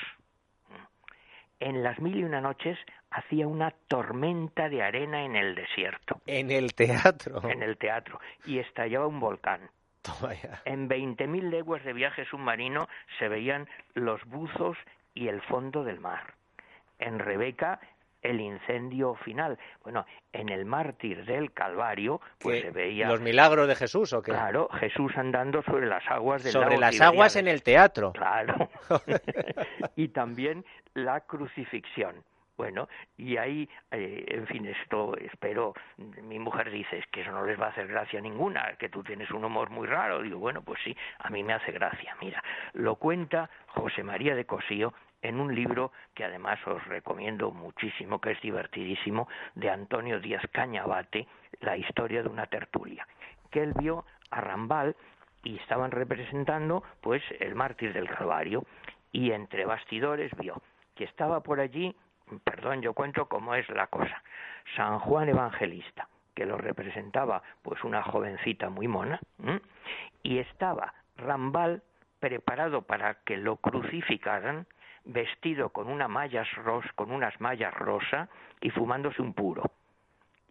En 1.60 1.82
las 1.82 1.98
mil 2.00 2.18
y 2.18 2.24
una 2.24 2.42
noches 2.42 2.78
hacía 3.10 3.48
una 3.48 3.74
tormenta 3.88 4.70
de 4.70 4.84
arena 4.84 5.24
en 5.24 5.36
el 5.36 5.56
desierto. 5.56 6.22
En 6.26 6.52
el 6.52 6.74
teatro. 6.76 7.42
En 7.50 7.64
el 7.64 7.78
teatro. 7.78 8.20
Y 8.46 8.60
estallaba 8.60 9.08
un 9.08 9.20
volcán. 9.20 9.62
En 10.66 10.90
20.000 10.90 11.50
leguas 11.50 11.84
de 11.84 11.94
viaje 11.94 12.26
submarino 12.26 12.88
se 13.20 13.28
veían 13.28 13.68
los 13.94 14.24
buzos 14.26 14.78
y 15.14 15.28
el 15.28 15.42
fondo 15.42 15.84
del 15.84 16.00
mar. 16.00 16.34
En 17.00 17.20
Rebeca 17.20 17.80
el 18.22 18.42
incendio 18.42 19.16
final. 19.16 19.58
Bueno, 19.84 20.06
en 20.34 20.50
el 20.50 20.66
mártir 20.66 21.26
del 21.26 21.54
Calvario, 21.54 22.20
pues 22.40 22.62
se 22.62 22.72
veía... 22.72 23.08
¿Los 23.08 23.22
milagros 23.22 23.68
de 23.68 23.76
Jesús 23.76 24.12
o 24.14 24.22
qué? 24.22 24.32
Claro, 24.32 24.70
Jesús 24.80 25.12
andando 25.16 25.62
sobre 25.64 25.88
las 25.88 26.06
aguas 26.10 26.44
del 26.44 26.52
Sobre 26.52 26.78
las 26.78 27.00
aguas 27.00 27.36
en 27.36 27.48
el 27.48 27.64
teatro. 27.64 28.12
Claro. 28.14 28.70
y 29.96 30.10
también 30.10 30.66
la 30.94 31.22
crucifixión. 31.22 32.24
Bueno, 32.58 32.90
y 33.18 33.38
ahí, 33.38 33.70
eh, 33.92 34.26
en 34.30 34.48
fin, 34.48 34.66
esto 34.66 35.16
espero, 35.18 35.76
mi 35.98 36.40
mujer 36.40 36.72
dice, 36.72 37.04
que 37.12 37.22
eso 37.22 37.32
no 37.32 37.46
les 37.46 37.60
va 37.60 37.68
a 37.68 37.70
hacer 37.70 37.88
gracia 37.88 38.20
ninguna, 38.20 38.76
que 38.80 38.90
tú 38.90 39.04
tienes 39.04 39.30
un 39.30 39.46
humor 39.46 39.70
muy 39.70 39.86
raro. 39.88 40.24
Digo, 40.24 40.40
bueno, 40.40 40.64
pues 40.64 40.80
sí, 40.84 40.98
a 41.20 41.30
mí 41.30 41.44
me 41.44 41.54
hace 41.54 41.72
gracia. 41.72 42.16
Mira, 42.20 42.44
lo 42.74 42.96
cuenta 42.96 43.48
José 43.68 44.02
María 44.02 44.36
de 44.36 44.46
Cosío 44.46 44.94
en 45.22 45.40
un 45.40 45.54
libro 45.54 45.92
que 46.16 46.24
además 46.24 46.60
os 46.66 46.84
recomiendo 46.88 47.52
muchísimo, 47.52 48.20
que 48.20 48.32
es 48.32 48.42
divertidísimo, 48.42 49.28
de 49.54 49.70
Antonio 49.70 50.20
Díaz 50.20 50.44
Cañabate, 50.52 51.28
La 51.60 51.78
historia 51.78 52.24
de 52.24 52.30
una 52.30 52.48
tertulia, 52.48 53.08
que 53.52 53.62
él 53.62 53.74
vio 53.74 54.04
a 54.32 54.42
Rambal 54.42 54.96
y 55.44 55.58
estaban 55.58 55.92
representando 55.92 56.84
pues 57.02 57.22
el 57.40 57.54
mártir 57.54 57.94
del 57.94 58.10
Calvario 58.10 58.66
y 59.12 59.32
entre 59.32 59.66
bastidores 59.66 60.32
vio 60.38 60.62
que 60.96 61.04
estaba 61.04 61.42
por 61.42 61.60
allí 61.60 61.96
perdón, 62.44 62.82
yo 62.82 62.94
cuento 62.94 63.28
cómo 63.28 63.56
es 63.56 63.68
la 63.70 63.88
cosa. 63.88 64.22
San 64.76 65.00
Juan 65.00 65.30
Evangelista, 65.30 66.08
que 66.36 66.46
lo 66.46 66.58
representaba 66.58 67.42
pues 67.62 67.84
una 67.84 68.04
jovencita 68.04 68.70
muy 68.70 68.88
mona, 68.88 69.20
y 70.24 70.40
estaba 70.40 70.94
Rambal 71.18 71.82
preparado 72.20 72.82
para 72.84 73.16
que 73.24 73.38
lo 73.38 73.58
crucificaran, 73.58 74.68
vestido 75.06 75.70
con 75.70 75.88
una 75.88 76.08
ros, 76.58 76.86
con 76.96 77.12
unas 77.12 77.40
mallas 77.40 77.74
rosa 77.74 78.30
y 78.62 78.70
fumándose 78.70 79.22
un 79.22 79.34
puro. 79.34 79.64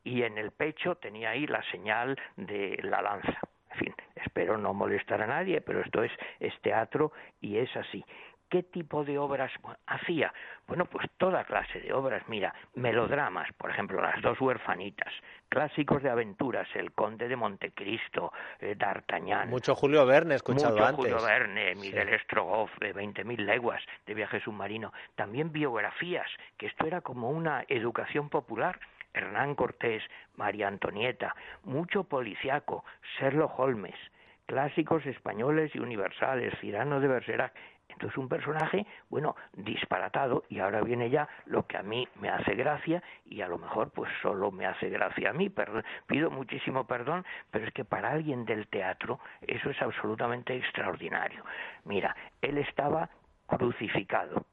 Y 0.02 0.22
en 0.22 0.38
el 0.38 0.52
pecho 0.52 0.96
tenía 0.96 1.30
ahí 1.30 1.46
la 1.46 1.62
señal 1.70 2.18
de 2.36 2.78
la 2.82 3.02
lanza. 3.02 3.38
En 3.72 3.78
fin, 3.78 3.94
espero 4.14 4.56
no 4.56 4.72
molestar 4.72 5.20
a 5.20 5.26
nadie, 5.26 5.60
pero 5.60 5.80
esto 5.80 6.02
es, 6.02 6.12
es 6.40 6.58
teatro 6.62 7.12
y 7.40 7.58
es 7.58 7.76
así. 7.76 8.04
¿Qué 8.48 8.62
tipo 8.62 9.04
de 9.04 9.18
obras 9.18 9.50
hacía? 9.86 10.32
Bueno, 10.68 10.84
pues 10.86 11.08
toda 11.18 11.44
clase 11.44 11.80
de 11.80 11.92
obras. 11.92 12.22
Mira, 12.28 12.54
melodramas, 12.74 13.52
por 13.54 13.70
ejemplo, 13.70 14.00
Las 14.00 14.22
dos 14.22 14.40
huerfanitas, 14.40 15.12
clásicos 15.48 16.02
de 16.02 16.10
aventuras, 16.10 16.68
El 16.74 16.92
conde 16.92 17.28
de 17.28 17.34
Montecristo, 17.34 18.32
eh, 18.60 18.76
D'Artagnan. 18.76 19.50
Mucho 19.50 19.74
Julio 19.74 20.06
Verne, 20.06 20.36
escuchado 20.36 20.74
Mucho 20.74 20.86
antes. 20.86 21.12
Julio 21.12 21.26
Verne, 21.26 21.74
Miguel 21.74 22.08
Estrogoff, 22.10 22.70
de 22.78 22.94
20.000 22.94 23.44
leguas 23.44 23.82
de 24.06 24.14
viaje 24.14 24.40
submarino. 24.40 24.92
También 25.16 25.50
biografías, 25.50 26.28
que 26.56 26.66
esto 26.66 26.86
era 26.86 27.00
como 27.00 27.30
una 27.30 27.64
educación 27.68 28.28
popular. 28.28 28.78
Hernán 29.12 29.54
Cortés, 29.54 30.02
María 30.36 30.68
Antonieta, 30.68 31.34
mucho 31.64 32.04
policiaco, 32.04 32.84
Sherlock 33.18 33.58
Holmes, 33.58 33.94
clásicos 34.44 35.04
españoles 35.06 35.74
y 35.74 35.78
universales, 35.78 36.52
Cirano 36.60 37.00
de 37.00 37.08
Bergerac, 37.08 37.52
entonces 37.96 38.18
un 38.18 38.28
personaje, 38.28 38.86
bueno, 39.08 39.36
disparatado 39.54 40.44
y 40.50 40.60
ahora 40.60 40.82
viene 40.82 41.08
ya 41.08 41.28
lo 41.46 41.66
que 41.66 41.78
a 41.78 41.82
mí 41.82 42.06
me 42.20 42.28
hace 42.28 42.54
gracia 42.54 43.02
y 43.24 43.40
a 43.40 43.48
lo 43.48 43.56
mejor 43.56 43.90
pues 43.90 44.10
solo 44.20 44.50
me 44.50 44.66
hace 44.66 44.90
gracia 44.90 45.30
a 45.30 45.32
mí, 45.32 45.50
pido 46.06 46.30
muchísimo 46.30 46.86
perdón, 46.86 47.24
pero 47.50 47.64
es 47.66 47.72
que 47.72 47.84
para 47.84 48.10
alguien 48.10 48.44
del 48.44 48.68
teatro 48.68 49.18
eso 49.40 49.70
es 49.70 49.80
absolutamente 49.80 50.54
extraordinario. 50.54 51.42
Mira, 51.84 52.14
él 52.42 52.58
estaba 52.58 53.08
crucificado 53.46 54.44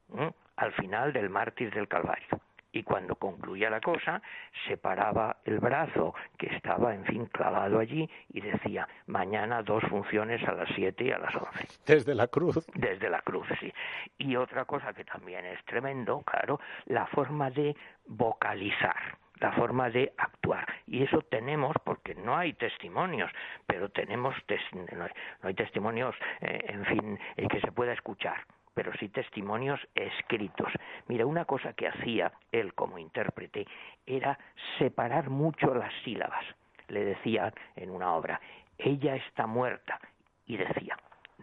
al 0.56 0.72
final 0.72 1.12
del 1.12 1.28
mártir 1.28 1.72
del 1.74 1.88
Calvario. 1.88 2.40
Y 2.74 2.82
cuando 2.82 3.14
concluía 3.14 3.70
la 3.70 3.80
cosa 3.80 4.20
separaba 4.66 5.36
el 5.44 5.60
brazo 5.60 6.14
que 6.36 6.48
estaba, 6.54 6.92
en 6.92 7.04
fin, 7.04 7.26
clavado 7.26 7.78
allí 7.78 8.10
y 8.30 8.40
decía, 8.40 8.86
mañana 9.06 9.62
dos 9.62 9.82
funciones 9.84 10.46
a 10.46 10.52
las 10.52 10.68
siete 10.74 11.04
y 11.04 11.12
a 11.12 11.18
las 11.18 11.34
once. 11.36 11.68
Desde 11.86 12.14
la 12.14 12.26
cruz. 12.26 12.66
Desde 12.74 13.08
la 13.08 13.20
cruz, 13.22 13.46
sí. 13.60 13.72
Y 14.18 14.34
otra 14.34 14.64
cosa 14.64 14.92
que 14.92 15.04
también 15.04 15.46
es 15.46 15.64
tremendo, 15.64 16.22
claro, 16.22 16.58
la 16.86 17.06
forma 17.06 17.50
de 17.50 17.76
vocalizar 18.06 19.18
la 19.40 19.50
forma 19.52 19.90
de 19.90 20.12
actuar. 20.16 20.64
Y 20.86 21.02
eso 21.02 21.20
tenemos, 21.22 21.74
porque 21.84 22.14
no 22.14 22.36
hay 22.36 22.52
testimonios, 22.54 23.30
pero 23.66 23.88
tenemos, 23.90 24.34
no, 24.72 25.08
hay, 25.48 25.54
testimonios, 25.54 26.14
eh, 26.40 26.64
en 26.68 26.84
fin, 26.86 27.18
el 27.36 27.48
que 27.48 27.60
se 27.60 27.72
pueda 27.72 27.92
escuchar 27.92 28.46
pero 28.74 28.92
sí 28.98 29.08
testimonios 29.08 29.80
escritos. 29.94 30.72
Mira, 31.08 31.26
una 31.26 31.44
cosa 31.44 31.72
que 31.72 31.88
hacía 31.88 32.32
él 32.52 32.74
como 32.74 32.98
intérprete 32.98 33.66
era 34.04 34.38
separar 34.78 35.30
mucho 35.30 35.74
las 35.74 35.92
sílabas. 36.04 36.44
Le 36.88 37.04
decía 37.04 37.52
en 37.76 37.90
una 37.90 38.14
obra, 38.14 38.40
ella 38.76 39.16
está 39.16 39.46
muerta, 39.46 39.98
y 40.46 40.56
decía, 40.56 40.96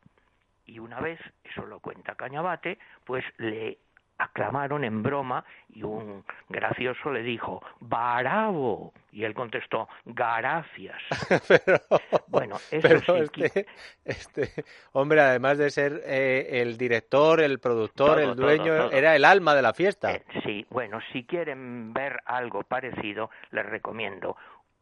Y 0.65 0.79
una 0.79 0.99
vez, 0.99 1.19
eso 1.43 1.65
lo 1.65 1.79
cuenta 1.79 2.15
Cañabate, 2.15 2.77
pues 3.05 3.23
le 3.37 3.77
aclamaron 4.17 4.83
en 4.83 5.03
broma 5.03 5.45
y 5.69 5.83
un 5.83 6.23
gracioso 6.49 7.11
le 7.11 7.21
dijo 7.21 7.61
¡Barabo! 7.79 8.91
y 9.11 9.23
él 9.23 9.33
contestó 9.33 9.87
¡Gracias! 10.05 10.97
pero, 11.47 11.79
bueno, 12.27 12.57
eso 12.71 13.15
este, 13.17 13.67
este, 14.03 14.63
hombre, 14.93 15.21
además 15.21 15.59
de 15.59 15.69
ser 15.69 16.01
eh, 16.05 16.61
el 16.61 16.77
director, 16.77 17.41
el 17.41 17.59
productor, 17.59 18.19
el 18.19 18.35
dueño, 18.35 18.89
era 18.91 19.15
el 19.15 19.23
alma 19.23 19.53
de 19.53 19.61
la 19.61 19.73
fiesta. 19.73 20.11
Eh, 20.11 20.23
sí, 20.43 20.65
bueno, 20.69 20.99
si 21.13 21.23
quieren 21.23 21.93
ver 21.93 22.19
algo 22.25 22.63
parecido, 22.63 23.29
les 23.51 23.65
recomiendo 23.65 24.35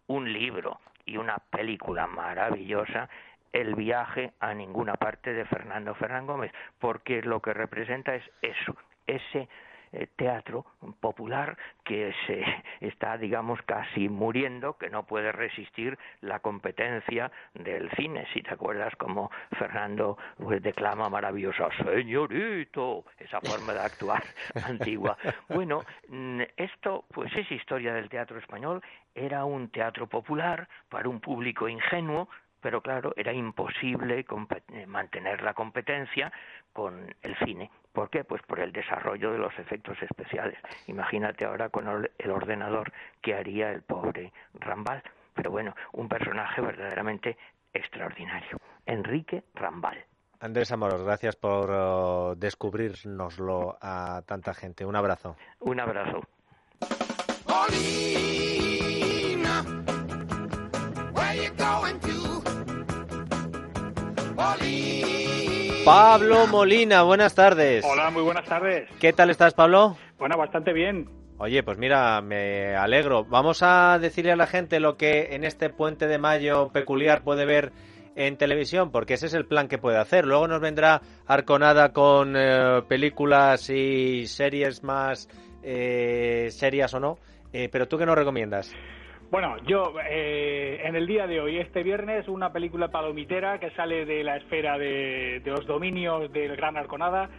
un 0.07 0.31
libro 0.31 0.79
y 1.05 1.17
una 1.17 1.37
película 1.49 2.07
maravillosa 2.07 3.09
el 3.53 3.75
viaje 3.75 4.33
a 4.39 4.53
ninguna 4.53 4.95
parte 4.95 5.33
de 5.33 5.45
Fernando 5.45 5.95
Fernán 5.95 6.27
Gómez, 6.27 6.51
porque 6.79 7.21
lo 7.21 7.41
que 7.41 7.53
representa 7.53 8.13
es 8.15 8.23
eso, 8.41 8.75
ese 9.07 9.47
eh, 9.95 10.07
teatro 10.15 10.65
popular 10.99 11.57
que 11.83 12.13
se 12.27 12.43
está, 12.85 13.17
digamos, 13.17 13.61
casi 13.63 14.09
muriendo, 14.09 14.77
que 14.77 14.89
no 14.89 15.03
puede 15.05 15.31
resistir 15.31 15.97
la 16.21 16.39
competencia 16.39 17.31
del 17.53 17.89
cine. 17.91 18.27
Si 18.33 18.41
te 18.41 18.53
acuerdas 18.53 18.95
como 18.97 19.31
Fernando 19.57 20.17
pues, 20.37 20.61
declama 20.61 21.09
maravillosa, 21.09 21.69
señorito, 21.83 23.05
esa 23.17 23.39
forma 23.39 23.73
de 23.73 23.79
actuar 23.79 24.23
antigua. 24.67 25.17
Bueno, 25.47 25.81
mm, 26.09 26.41
esto 26.57 27.05
pues 27.13 27.33
es 27.35 27.49
historia 27.51 27.93
del 27.93 28.09
teatro 28.09 28.37
español, 28.37 28.81
era 29.13 29.45
un 29.45 29.69
teatro 29.69 30.07
popular 30.07 30.67
para 30.89 31.07
un 31.07 31.21
público 31.21 31.69
ingenuo, 31.69 32.27
pero 32.59 32.81
claro, 32.81 33.13
era 33.15 33.31
imposible 33.31 34.25
eh, 34.25 34.85
mantener 34.87 35.41
la 35.41 35.53
competencia 35.53 36.31
con 36.73 37.15
el 37.21 37.35
cine. 37.37 37.69
¿Por 37.95 38.09
qué? 38.09 38.25
Pues 38.25 38.41
por 38.43 38.59
el 38.59 38.73
desarrollo 38.73 39.31
de 39.31 39.37
los 39.37 39.57
efectos 39.57 39.97
especiales. 40.03 40.59
Imagínate 40.87 41.45
ahora 41.45 41.69
con 41.69 41.87
el 41.87 42.29
ordenador 42.29 42.91
que 43.21 43.33
haría 43.33 43.71
el 43.71 43.83
pobre 43.83 44.33
Rambal. 44.53 45.01
Pero 45.33 45.49
bueno, 45.49 45.73
un 45.93 46.09
personaje 46.09 46.61
verdaderamente 46.61 47.37
extraordinario. 47.73 48.59
Enrique 48.85 49.45
Rambal. 49.53 49.97
Andrés 50.41 50.71
Amoros, 50.73 51.03
gracias 51.03 51.37
por 51.37 51.71
uh, 51.71 52.35
descubrirnoslo 52.35 53.77
a 53.81 54.21
tanta 54.25 54.53
gente. 54.53 54.85
Un 54.85 54.97
abrazo. 54.97 55.37
Un 55.59 55.79
abrazo. 55.79 56.21
Pablo 65.85 66.47
Molina, 66.47 67.03
buenas 67.03 67.35
tardes. 67.35 67.85
Hola, 67.85 68.09
muy 68.09 68.23
buenas 68.23 68.45
tardes. 68.45 68.89
¿Qué 68.99 69.13
tal 69.13 69.29
estás, 69.29 69.53
Pablo? 69.53 69.95
Bueno, 70.17 70.35
bastante 70.35 70.73
bien. 70.73 71.07
Oye, 71.37 71.61
pues 71.61 71.77
mira, 71.77 72.19
me 72.21 72.75
alegro. 72.75 73.23
Vamos 73.25 73.61
a 73.61 73.99
decirle 73.99 74.31
a 74.31 74.35
la 74.35 74.47
gente 74.47 74.79
lo 74.79 74.97
que 74.97 75.35
en 75.35 75.43
este 75.43 75.69
puente 75.69 76.07
de 76.07 76.17
mayo 76.17 76.69
peculiar 76.69 77.21
puede 77.23 77.45
ver 77.45 77.71
en 78.15 78.35
televisión, 78.35 78.91
porque 78.91 79.13
ese 79.13 79.27
es 79.27 79.35
el 79.35 79.45
plan 79.45 79.67
que 79.67 79.77
puede 79.77 79.99
hacer. 79.99 80.25
Luego 80.25 80.47
nos 80.47 80.59
vendrá 80.59 81.03
Arconada 81.27 81.93
con 81.93 82.35
eh, 82.35 82.81
películas 82.87 83.69
y 83.69 84.25
series 84.25 84.83
más 84.83 85.29
eh, 85.61 86.47
serias 86.49 86.95
o 86.95 86.99
no. 86.99 87.19
Eh, 87.53 87.69
pero 87.71 87.87
tú 87.87 87.99
qué 87.99 88.07
nos 88.07 88.15
recomiendas? 88.15 88.73
Bueno, 89.31 89.57
yo 89.65 89.93
eh, 90.07 90.81
en 90.83 90.95
el 90.95 91.07
día 91.07 91.27
de 91.27 91.41
hoy, 91.41 91.57
este 91.57 91.83
viernes, 91.83 92.27
una 92.27 92.53
película 92.53 92.89
palomitera 92.89 93.59
que 93.59 93.71
sale 93.71 94.05
de 94.05 94.23
la 94.23 94.37
esfera 94.37 94.77
de, 94.77 95.41
los 95.45 95.65
dominios 95.65 96.31
del 96.31 96.55
Gran 96.55 96.77
Arconada, 96.77 97.29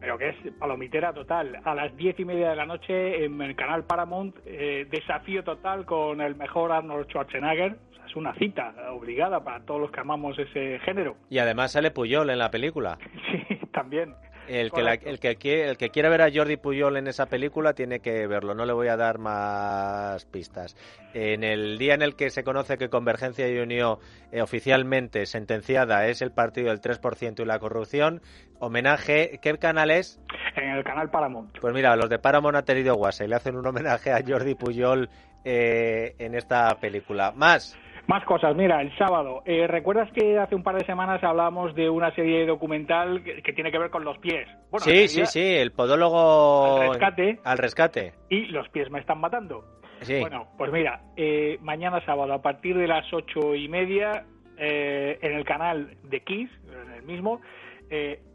pero 0.00 0.16
que 0.18 0.30
es 0.30 0.36
palomitera 0.58 1.12
total. 1.12 1.60
A 1.64 1.74
las 1.74 1.96
diez 1.96 2.18
y 2.18 2.24
media 2.24 2.50
de 2.50 2.56
la 2.56 2.64
noche 2.64 3.24
en 3.24 3.40
el 3.42 3.56
canal 3.56 3.84
Paramount, 3.84 4.36
eh, 4.46 4.86
desafío 4.88 5.42
total 5.42 5.84
con 5.84 6.20
el 6.20 6.36
mejor 6.36 6.72
Arnold 6.72 7.06
Schwarzenegger. 7.08 7.76
es 8.06 8.16
una 8.16 8.34
cita 8.34 8.74
obligada 8.92 9.42
para 9.42 9.60
todos 9.64 9.80
los 9.80 9.90
que 9.90 10.00
amamos 10.00 10.38
ese 10.38 10.78
género. 10.80 11.16
Y 11.28 11.38
además 11.38 11.72
sale 11.72 11.90
Puyol 11.90 12.30
en 12.30 12.38
la 12.38 12.50
película. 12.50 12.98
Sí, 13.30 13.58
también. 13.72 14.14
El 14.52 14.70
que, 14.70 14.80
el, 14.80 15.18
que, 15.18 15.70
el 15.70 15.78
que 15.78 15.88
quiera 15.88 16.10
ver 16.10 16.20
a 16.20 16.30
Jordi 16.30 16.58
Puyol 16.58 16.98
en 16.98 17.06
esa 17.06 17.24
película 17.24 17.72
tiene 17.72 18.00
que 18.00 18.26
verlo, 18.26 18.54
no 18.54 18.66
le 18.66 18.74
voy 18.74 18.88
a 18.88 18.98
dar 18.98 19.16
más 19.18 20.26
pistas. 20.26 20.76
En 21.14 21.42
el 21.42 21.78
día 21.78 21.94
en 21.94 22.02
el 22.02 22.16
que 22.16 22.28
se 22.28 22.44
conoce 22.44 22.76
que 22.76 22.90
Convergencia 22.90 23.48
y 23.48 23.56
Unión 23.58 23.96
eh, 24.30 24.42
oficialmente 24.42 25.24
sentenciada 25.24 26.06
es 26.06 26.20
el 26.20 26.32
partido 26.32 26.68
del 26.68 26.82
3% 26.82 27.40
y 27.40 27.46
la 27.46 27.58
corrupción, 27.60 28.20
homenaje, 28.58 29.38
¿qué 29.40 29.56
canal 29.56 29.90
es? 29.90 30.20
En 30.54 30.68
el 30.68 30.84
canal 30.84 31.08
Paramount. 31.08 31.58
Pues 31.58 31.72
mira, 31.72 31.96
los 31.96 32.10
de 32.10 32.18
Paramount 32.18 32.56
han 32.56 32.64
tenido 32.66 32.94
guasa 32.94 33.24
y 33.24 33.28
le 33.28 33.36
hacen 33.36 33.56
un 33.56 33.66
homenaje 33.66 34.12
a 34.12 34.22
Jordi 34.22 34.54
Puyol 34.54 35.08
eh, 35.46 36.14
en 36.18 36.34
esta 36.34 36.78
película. 36.78 37.32
Más. 37.34 37.74
Más 38.06 38.24
cosas, 38.24 38.56
mira, 38.56 38.80
el 38.82 38.96
sábado. 38.98 39.42
Eh, 39.44 39.66
¿Recuerdas 39.66 40.10
que 40.12 40.38
hace 40.38 40.54
un 40.54 40.62
par 40.62 40.76
de 40.76 40.84
semanas 40.84 41.22
hablábamos 41.22 41.74
de 41.74 41.88
una 41.88 42.12
serie 42.14 42.44
documental 42.46 43.22
que, 43.22 43.52
tiene 43.52 43.70
que 43.70 43.78
ver 43.78 43.90
con 43.90 44.04
los 44.04 44.18
pies? 44.18 44.48
sí, 44.78 45.08
sí, 45.08 45.24
sí, 45.26 45.54
el 45.54 45.72
podólogo... 45.72 46.80
Al 46.80 46.88
rescate. 46.88 47.38
Al 47.44 47.58
rescate. 47.58 48.12
Y 48.28 48.46
los 48.46 48.68
pies 48.70 48.90
me 48.90 48.98
están 48.98 49.20
matando. 49.20 49.64
Sí. 50.00 50.18
Bueno, 50.18 50.48
pues 50.58 50.72
mira, 50.72 51.00
eh, 51.16 51.58
mañana 51.60 52.04
sábado 52.04 52.32
a 52.32 52.42
partir 52.42 52.76
de 52.76 52.88
las 52.88 53.10
ocho 53.12 53.54
y 53.54 53.68
media 53.68 54.26
eh, 54.58 55.18
en 55.22 55.32
el 55.32 55.44
canal 55.44 55.96
de 56.02 56.20
Kiss, 56.22 56.50
en 56.66 56.92
el 56.92 57.02
mismo, 57.04 57.40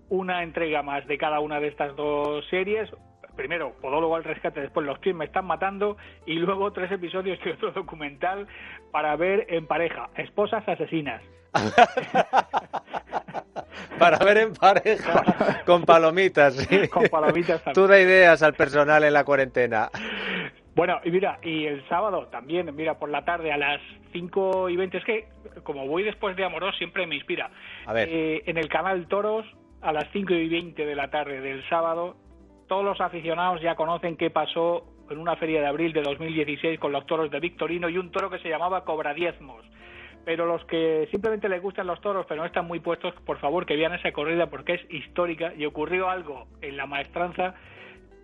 una 0.10 0.44
entrega 0.44 0.82
más 0.82 1.06
de 1.08 1.18
cada 1.18 1.40
una 1.42 1.60
de 1.60 1.68
estas 1.68 1.96
dos 1.96 2.46
series, 2.50 2.90
primero 3.38 3.72
Podólogo 3.82 4.18
al 4.18 4.26
rescate, 4.26 4.60
después 4.60 4.86
Los 4.86 5.00
pies 5.00 5.16
me 5.16 5.26
están 5.26 5.46
matando 5.46 5.96
y 6.26 6.34
luego 6.34 6.74
tres 6.74 6.92
episodios 6.92 7.40
de 7.44 7.54
otro 7.54 7.72
documental 7.72 8.48
para 8.92 9.16
ver 9.16 9.46
en 9.50 9.68
pareja, 9.68 10.10
esposas 10.16 10.68
asesinas. 10.68 11.22
para 14.00 14.18
ver 14.20 14.38
en 14.38 14.54
pareja 14.54 15.64
con 15.66 15.84
palomitas. 15.84 16.56
¿sí? 16.56 16.88
Con 16.90 17.08
palomitas 17.08 17.64
también. 17.64 17.74
Tú 17.74 17.88
da 17.88 18.00
ideas 18.00 18.44
al 18.44 18.54
personal 18.54 19.04
en 19.04 19.14
la 19.14 19.24
cuarentena. 19.24 19.90
Bueno, 20.76 21.00
y 21.04 21.10
mira, 21.10 21.40
y 21.42 21.66
el 21.66 21.88
sábado 21.90 22.28
también, 22.28 22.76
mira, 22.76 23.00
por 23.00 23.10
la 23.10 23.26
tarde 23.26 23.52
a 23.52 23.58
las 23.58 23.82
5 24.12 24.70
y 24.70 24.76
20, 24.76 24.98
es 24.98 25.06
que 25.06 25.28
como 25.64 25.88
voy 25.88 26.04
después 26.04 26.36
de 26.36 26.46
Amoros 26.46 26.78
siempre 26.78 27.08
me 27.08 27.16
inspira. 27.16 27.50
A 27.88 27.94
ver. 27.94 28.08
Eh, 28.12 28.44
en 28.46 28.58
el 28.58 28.70
canal 28.70 29.08
Toros, 29.08 29.48
a 29.82 29.92
las 29.92 30.06
5 30.12 30.34
y 30.34 30.50
20 30.50 30.86
de 30.86 30.96
la 30.96 31.10
tarde 31.10 31.42
del 31.42 31.68
sábado, 31.70 32.16
todos 32.68 32.84
los 32.84 33.00
aficionados 33.02 33.62
ya 33.62 33.76
conocen 33.76 34.18
qué 34.18 34.30
pasó 34.30 34.86
en 35.10 35.18
una 35.18 35.36
feria 35.38 35.62
de 35.62 35.68
abril 35.68 35.94
de 35.94 36.02
2016 36.02 36.80
con 36.80 36.92
los 36.92 37.06
toros 37.06 37.32
de 37.32 37.40
Victorino 37.40 37.90
y 37.90 37.98
un 37.98 38.12
toro 38.12 38.30
que 38.30 38.40
se 38.40 38.50
llamaba 38.50 38.84
Cobra 38.84 39.14
Diezmos. 39.14 39.66
Pero 40.26 40.46
los 40.46 40.64
que 40.66 41.08
simplemente 41.10 41.48
les 41.48 41.62
gustan 41.62 41.88
los 41.88 42.02
toros 42.02 42.26
pero 42.28 42.42
no 42.42 42.48
están 42.48 42.68
muy 42.68 42.82
puestos, 42.82 43.14
por 43.26 43.40
favor 43.40 43.66
que 43.66 43.78
vean 43.78 43.94
esa 43.94 44.12
corrida 44.12 44.48
porque 44.48 44.74
es 44.74 44.82
histórica 44.92 45.54
y 45.56 45.66
ocurrió 45.66 46.10
algo 46.10 46.48
en 46.62 46.76
la 46.76 46.86
maestranza 46.86 47.56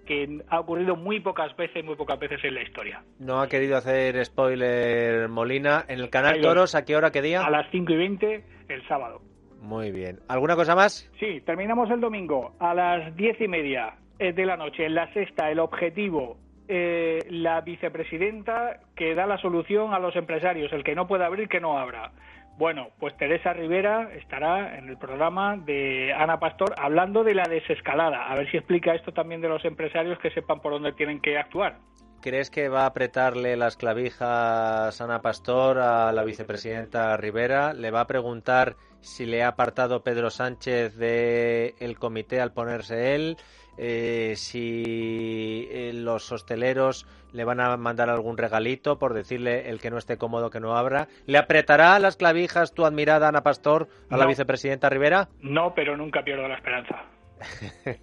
que 0.06 0.42
ha 0.50 0.60
ocurrido 0.60 0.98
muy 0.98 1.22
pocas 1.22 1.56
veces, 1.56 1.86
muy 1.86 1.96
pocas 1.96 2.20
veces 2.20 2.44
en 2.44 2.56
la 2.56 2.62
historia. 2.62 3.02
No 3.20 3.40
ha 3.40 3.48
querido 3.48 3.78
hacer 3.78 4.24
spoiler 4.26 5.30
Molina. 5.30 5.86
¿En 5.88 6.00
el 6.00 6.10
canal 6.10 6.42
Toros 6.42 6.76
a 6.76 6.84
qué 6.84 6.98
hora, 6.98 7.12
qué 7.12 7.22
día? 7.22 7.46
A 7.46 7.50
las 7.50 7.72
5 7.72 7.94
y 7.94 7.96
20 7.96 8.44
el 8.68 8.88
sábado. 8.90 9.22
Muy 9.62 9.92
bien. 9.92 10.20
¿Alguna 10.28 10.58
cosa 10.58 10.76
más? 10.76 11.10
Sí, 11.22 11.40
terminamos 11.46 11.90
el 11.90 12.02
domingo 12.02 12.54
a 12.60 12.74
las 12.74 13.16
diez 13.16 13.40
y 13.40 13.48
media 13.48 13.96
de 14.32 14.46
la 14.46 14.56
noche. 14.56 14.86
En 14.86 14.96
la 14.96 15.12
sexta, 15.14 15.52
el 15.52 15.60
objetivo, 15.60 16.38
eh, 16.68 17.20
la 17.30 17.62
vicepresidenta 17.62 18.80
que 18.96 19.16
da 19.16 19.26
la 19.26 19.38
solución 19.38 19.94
a 19.94 20.00
los 20.00 20.16
empresarios. 20.16 20.72
El 20.72 20.84
que 20.84 20.96
no 20.96 21.08
pueda 21.08 21.26
abrir, 21.26 21.50
que 21.50 21.60
no 21.60 21.78
abra. 21.78 22.12
Bueno, 22.58 22.90
pues 23.00 23.18
Teresa 23.18 23.52
Rivera 23.52 24.12
estará 24.14 24.78
en 24.78 24.88
el 24.88 24.98
programa 24.98 25.58
de 25.58 26.14
Ana 26.14 26.40
Pastor 26.40 26.76
hablando 26.78 27.24
de 27.24 27.34
la 27.34 27.44
desescalada. 27.50 28.32
A 28.32 28.36
ver 28.36 28.50
si 28.52 28.58
explica 28.58 28.94
esto 28.94 29.12
también 29.12 29.42
de 29.42 29.50
los 29.50 29.66
empresarios 29.66 30.20
que 30.20 30.30
sepan 30.30 30.62
por 30.62 30.72
dónde 30.72 30.94
tienen 30.94 31.20
que 31.20 31.38
actuar. 31.38 31.80
¿Crees 32.22 32.50
que 32.50 32.70
va 32.70 32.84
a 32.84 32.86
apretarle 32.86 33.58
las 33.58 33.76
clavijas 33.76 35.02
Ana 35.02 35.22
Pastor 35.22 35.80
a 35.80 36.14
la 36.14 36.24
vicepresidenta 36.24 37.18
Rivera? 37.18 37.74
¿Le 37.74 37.92
va 37.92 38.02
a 38.02 38.08
preguntar 38.08 38.78
si 39.02 39.26
le 39.26 39.44
ha 39.44 39.50
apartado 39.50 40.04
Pedro 40.04 40.30
Sánchez 40.30 40.96
del 40.96 42.00
comité 42.00 42.40
al 42.40 42.54
ponerse 42.54 43.16
él? 43.16 43.36
Eh, 43.78 44.34
si 44.38 45.68
eh, 45.72 45.92
los 45.94 46.32
hosteleros 46.32 47.08
le 47.32 47.44
van 47.44 47.60
a 47.60 47.76
mandar 47.78 48.10
algún 48.10 48.38
regalito 48.38 49.00
por 49.00 49.14
decirle 49.14 49.70
el 49.70 49.80
que 49.80 49.90
no 49.90 49.98
esté 49.98 50.18
cómodo 50.18 50.50
que 50.50 50.60
no 50.60 50.78
abra. 50.78 51.08
¿Le 51.26 51.38
apretará 51.38 51.98
las 52.00 52.16
clavijas 52.16 52.74
tu 52.74 52.86
admirada 52.86 53.28
Ana 53.28 53.42
Pastor 53.42 53.88
a 54.10 54.18
la 54.18 54.28
vicepresidenta 54.28 54.90
Rivera? 54.90 55.30
No, 55.42 55.74
pero 55.74 55.98
nunca 55.98 56.24
pierdo 56.24 56.48
la 56.48 56.56
esperanza. 56.56 57.04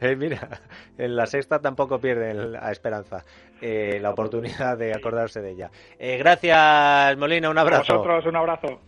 Eh, 0.00 0.16
mira, 0.16 0.60
en 0.98 1.16
la 1.16 1.26
sexta 1.26 1.60
tampoco 1.60 1.98
pierde 1.98 2.34
la 2.34 2.70
esperanza, 2.70 3.24
la 3.60 4.10
oportunidad 4.10 4.76
de 4.76 4.92
acordarse 4.92 5.40
de 5.40 5.52
ella. 5.52 5.70
gracias, 5.98 7.16
Molina, 7.16 7.48
un 7.48 7.58
abrazo. 7.58 7.94
A 7.94 7.96
vosotros, 7.96 8.26
un 8.26 8.36
abrazo. 8.36 8.80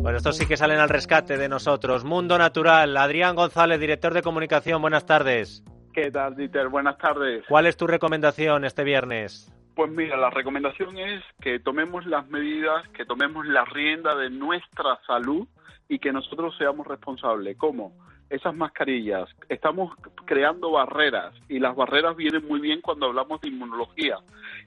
Bueno, 0.00 0.18
estos 0.18 0.36
sí 0.36 0.46
que 0.46 0.56
salen 0.56 0.78
al 0.78 0.88
rescate 0.88 1.36
de 1.36 1.48
nosotros. 1.48 2.04
Mundo 2.04 2.38
Natural, 2.38 2.96
Adrián 2.96 3.34
González, 3.34 3.80
director 3.80 4.14
de 4.14 4.22
comunicación, 4.22 4.80
buenas 4.80 5.04
tardes. 5.04 5.64
¿Qué 5.92 6.10
tal, 6.12 6.36
Dieter? 6.36 6.68
Buenas 6.68 6.96
tardes. 6.98 7.44
¿Cuál 7.48 7.66
es 7.66 7.76
tu 7.76 7.86
recomendación 7.86 8.64
este 8.64 8.84
viernes? 8.84 9.52
Pues 9.74 9.90
mira, 9.90 10.16
la 10.16 10.30
recomendación 10.30 10.96
es 10.98 11.22
que 11.40 11.58
tomemos 11.58 12.06
las 12.06 12.28
medidas, 12.28 12.88
que 12.96 13.04
tomemos 13.04 13.44
la 13.46 13.64
rienda 13.64 14.14
de 14.14 14.30
nuestra 14.30 15.00
salud 15.04 15.48
y 15.88 15.98
que 15.98 16.12
nosotros 16.12 16.54
seamos 16.56 16.86
responsables. 16.86 17.56
¿Cómo? 17.58 17.92
Esas 18.30 18.54
mascarillas. 18.54 19.28
Estamos 19.48 19.94
creando 20.24 20.70
barreras 20.70 21.34
y 21.48 21.58
las 21.58 21.74
barreras 21.74 22.16
vienen 22.16 22.46
muy 22.46 22.60
bien 22.60 22.80
cuando 22.80 23.06
hablamos 23.06 23.40
de 23.40 23.48
inmunología. 23.48 24.18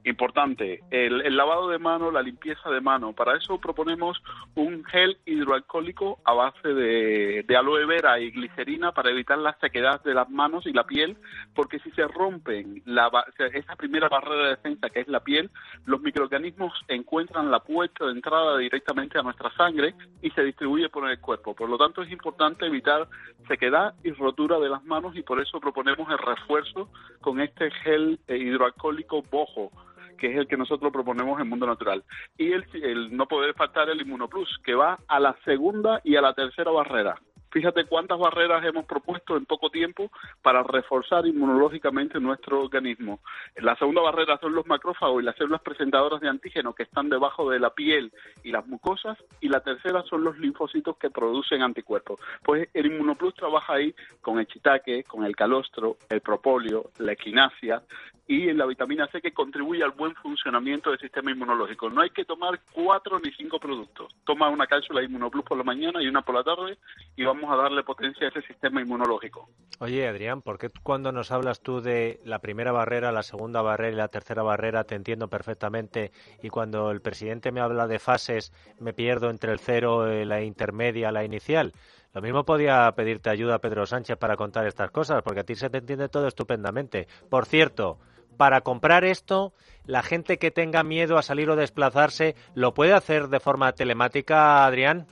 Importante, 0.04 0.82
el, 0.90 1.36
lavado 1.36 1.70
de 1.70 1.78
mano, 1.78 2.12
la 2.12 2.24
limpieza 2.24 2.70
de 2.72 2.82
mano. 2.82 3.14
Para 3.14 3.38
eso 3.38 3.60
proponemos 3.60 4.22
un 4.56 4.84
gel 4.86 5.18
hidroalcohólico 5.26 6.20
a 6.24 6.34
base 6.34 6.70
de, 6.70 7.46
aloe 7.56 7.86
vera 7.86 8.20
y 8.20 8.32
glicerina 8.32 8.92
para 8.92 9.12
evitar 9.12 9.38
la 9.38 9.56
sequedad 9.60 10.02
de 10.04 10.16
las 10.16 10.30
manos 10.30 10.66
y 10.66 10.74
la 10.74 10.86
piel, 10.86 11.18
porque 11.54 11.80
si 11.80 11.92
se 11.92 12.08
rompen 12.08 12.82
la, 12.86 13.12
esa 13.54 13.76
primera 13.76 14.10
barrera 14.10 14.44
de 14.44 14.50
defensa 14.52 14.90
que 14.90 15.02
es 15.02 15.08
la 15.08 15.20
piel, 15.20 15.52
los 15.86 16.02
microorganismos 16.02 16.74
encuentran 16.88 17.52
la 17.52 17.60
puerta 17.60 18.06
de 18.06 18.12
entrada 18.12 18.58
directamente 18.58 19.20
a 19.20 19.24
nuestra 19.24 19.52
sangre 19.56 19.94
y 20.22 20.32
se 20.32 20.44
distribuye 20.44 20.90
por 20.90 21.08
el 21.10 21.20
cuerpo. 21.20 21.54
Por 21.54 21.70
lo 21.70 21.78
tanto, 21.78 22.02
es 22.02 22.12
importante 22.12 22.66
evitar 22.66 23.08
sequedad 23.52 23.94
y 24.04 24.12
rotura 24.12 24.60
de 24.60 24.70
las 24.70 24.84
manos 24.86 25.16
y 25.16 25.24
por 25.24 25.42
eso 25.42 25.60
proponemos 25.60 26.10
el 26.10 26.18
refuerzo 26.18 26.90
con 27.20 27.42
este 27.42 27.70
gel 27.84 28.20
eh, 28.28 28.38
hidroalcohólico 28.38 29.24
bojo 29.24 29.72
que 30.18 30.32
es 30.32 30.38
el 30.38 30.48
que 30.48 30.56
nosotros 30.56 30.94
proponemos 30.94 31.42
en 31.42 31.50
Mundo 31.50 31.66
Natural. 31.66 32.04
Y 32.38 32.52
el, 32.52 32.64
el 32.74 33.18
no 33.18 33.26
poder 33.26 33.56
faltar 33.56 33.90
el 33.90 34.02
Inmunoplus, 34.02 34.60
que 34.64 34.76
va 34.76 35.00
a 35.08 35.20
la 35.20 35.36
segunda 35.44 36.00
y 36.04 36.16
a 36.16 36.22
la 36.22 36.36
tercera 36.36 36.70
barrera. 36.70 37.16
Fíjate 37.52 37.86
cuántas 37.86 38.18
barreras 38.18 38.64
hemos 38.64 38.86
propuesto 38.86 39.36
en 39.36 39.46
poco 39.46 39.70
tiempo 39.70 40.10
para 40.42 40.64
reforzar 40.64 41.28
inmunológicamente 41.28 42.20
nuestro 42.20 42.62
organismo. 42.62 43.20
La 43.58 43.76
segunda 43.76 44.02
barrera 44.02 44.38
son 44.40 44.54
los 44.54 44.66
macrófagos 44.68 45.22
y 45.22 45.26
las 45.26 45.36
células 45.36 45.62
presentadoras 45.62 46.22
de 46.22 46.30
antígeno 46.30 46.74
que 46.74 46.84
están 46.84 47.10
debajo 47.10 47.50
de 47.50 47.60
la 47.60 47.72
piel 47.72 48.14
y 48.44 48.52
las 48.52 48.66
mucosas. 48.68 49.18
Y 49.42 49.50
la 49.50 49.60
tercera 49.60 50.04
son 50.04 50.24
los 50.24 50.38
linfocitos 50.40 50.98
que 50.98 51.10
producen 51.10 51.62
anticuerpos. 51.62 52.20
Pues 52.44 52.70
el 52.74 52.86
Inmunoplus 52.86 53.34
trabaja 53.36 53.74
ahí 53.74 53.94
con 54.22 54.40
el 54.40 54.48
chitaque, 54.48 55.04
con 55.04 55.26
el 55.26 55.36
calostro, 55.36 55.98
el 56.10 56.22
propóleo, 56.22 56.92
la 57.00 57.12
equinacia 57.12 57.84
y 58.32 58.48
en 58.48 58.58
la 58.58 58.66
vitamina 58.66 59.08
C 59.08 59.22
que 59.22 59.34
contribuye 59.34 59.84
al 59.84 59.92
buen 59.92 60.16
funcionamiento 60.16 60.90
del 60.90 61.00
sistema 61.00 61.32
inmunológico. 61.32 61.90
No 61.90 62.02
hay 62.02 62.12
que 62.12 62.24
tomar 62.24 62.62
cuatro 62.72 63.20
ni 63.20 63.30
cinco 63.34 63.60
productos. 63.60 64.16
Toma 64.24 64.48
una 64.48 64.68
cápsula 64.68 65.02
de 65.02 65.08
Inmunoplus 65.08 65.44
por 65.44 65.58
la 65.58 65.66
mañana 65.66 66.02
y 66.02 66.08
una 66.08 66.22
por 66.22 66.36
la 66.36 66.44
tarde 66.44 66.78
y 67.18 67.26
vamos 67.26 67.41
a 67.50 67.56
darle 67.56 67.84
potencia 67.84 68.28
a 68.28 68.30
ese 68.30 68.42
sistema 68.42 68.82
inmunológico. 68.82 69.50
Oye, 69.80 70.08
Adrián, 70.08 70.42
¿por 70.42 70.58
qué 70.58 70.70
cuando 70.84 71.12
nos 71.12 71.32
hablas 71.32 71.62
tú 71.62 71.82
de 71.82 72.20
la 72.26 72.40
primera 72.40 72.72
barrera, 72.72 73.12
la 73.12 73.24
segunda 73.24 73.62
barrera 73.62 73.94
y 73.94 73.96
la 73.96 74.08
tercera 74.10 74.44
barrera 74.44 74.84
te 74.84 74.96
entiendo 74.96 75.30
perfectamente 75.30 76.12
y 76.44 76.50
cuando 76.50 76.92
el 76.92 77.02
presidente 77.02 77.52
me 77.52 77.62
habla 77.62 77.88
de 77.88 78.00
fases 78.00 78.54
me 78.80 78.94
pierdo 78.94 79.30
entre 79.30 79.52
el 79.52 79.60
cero, 79.60 80.08
eh, 80.08 80.26
la 80.26 80.42
intermedia, 80.42 81.12
la 81.12 81.24
inicial? 81.24 81.74
Lo 82.14 82.22
mismo 82.22 82.44
podía 82.44 82.92
pedirte 82.92 83.30
ayuda 83.30 83.56
a 83.56 83.60
Pedro 83.60 83.86
Sánchez 83.86 84.18
para 84.18 84.36
contar 84.36 84.68
estas 84.68 84.92
cosas, 84.92 85.24
porque 85.24 85.40
a 85.40 85.44
ti 85.46 85.56
se 85.56 85.70
te 85.70 85.78
entiende 85.78 86.10
todo 86.10 86.28
estupendamente. 86.28 87.08
Por 87.30 87.46
cierto, 87.46 88.00
para 88.38 88.62
comprar 88.62 89.06
esto, 89.06 89.54
la 89.86 90.04
gente 90.04 90.38
que 90.38 90.52
tenga 90.52 90.84
miedo 90.84 91.18
a 91.18 91.22
salir 91.22 91.50
o 91.50 91.56
desplazarse, 91.56 92.36
¿lo 92.54 92.74
puede 92.74 92.94
hacer 92.94 93.30
de 93.30 93.40
forma 93.40 93.72
telemática, 93.74 94.66
Adrián? 94.66 95.08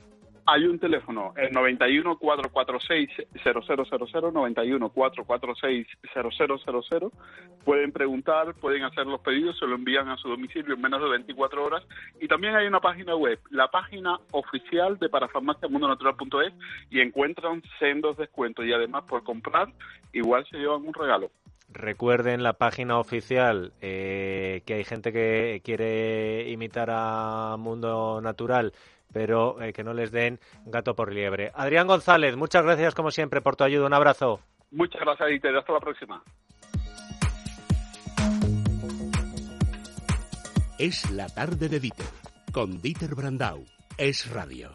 Hay 0.52 0.64
un 0.64 0.80
teléfono, 0.80 1.32
el 1.36 1.52
91 1.52 2.18
446 2.18 3.08
0000, 3.44 4.32
91 4.34 4.88
446 4.88 5.86
0000. 6.12 7.10
Pueden 7.64 7.92
preguntar, 7.92 8.54
pueden 8.54 8.82
hacer 8.82 9.06
los 9.06 9.20
pedidos, 9.20 9.56
se 9.60 9.66
lo 9.66 9.76
envían 9.76 10.08
a 10.08 10.16
su 10.16 10.28
domicilio 10.28 10.74
en 10.74 10.80
menos 10.80 11.00
de 11.02 11.08
24 11.08 11.64
horas. 11.64 11.84
Y 12.20 12.26
también 12.26 12.56
hay 12.56 12.66
una 12.66 12.80
página 12.80 13.14
web, 13.14 13.38
la 13.50 13.68
página 13.68 14.18
oficial 14.32 14.98
de 14.98 15.08
parafarmaciamundonatural.es 15.08 16.52
y 16.90 17.00
encuentran 17.00 17.62
sendos 17.78 18.16
descuentos. 18.16 18.66
Y 18.66 18.72
además, 18.72 19.04
por 19.04 19.22
comprar, 19.22 19.68
igual 20.12 20.44
se 20.50 20.58
llevan 20.58 20.84
un 20.84 20.94
regalo. 20.94 21.30
Recuerden 21.72 22.42
la 22.42 22.54
página 22.54 22.98
oficial 22.98 23.72
eh, 23.80 24.62
que 24.66 24.74
hay 24.74 24.82
gente 24.82 25.12
que 25.12 25.60
quiere 25.64 26.50
imitar 26.50 26.88
a 26.90 27.54
Mundo 27.56 28.20
Natural 28.20 28.72
pero 29.12 29.60
eh, 29.62 29.72
que 29.72 29.84
no 29.84 29.94
les 29.94 30.10
den 30.10 30.38
gato 30.66 30.94
por 30.94 31.12
liebre. 31.12 31.50
Adrián 31.54 31.86
González, 31.86 32.36
muchas 32.36 32.64
gracias 32.64 32.94
como 32.94 33.10
siempre 33.10 33.40
por 33.40 33.56
tu 33.56 33.64
ayuda. 33.64 33.86
Un 33.86 33.94
abrazo. 33.94 34.40
Muchas 34.70 35.00
gracias, 35.00 35.28
Dieter. 35.28 35.56
Hasta 35.56 35.72
la 35.72 35.80
próxima. 35.80 36.22
Es 40.78 41.10
la 41.10 41.28
tarde 41.28 41.68
de 41.68 41.80
Dieter, 41.80 42.06
con 42.52 42.80
Dieter 42.80 43.14
Brandau. 43.14 43.64
Es 43.98 44.30
radio. 44.30 44.68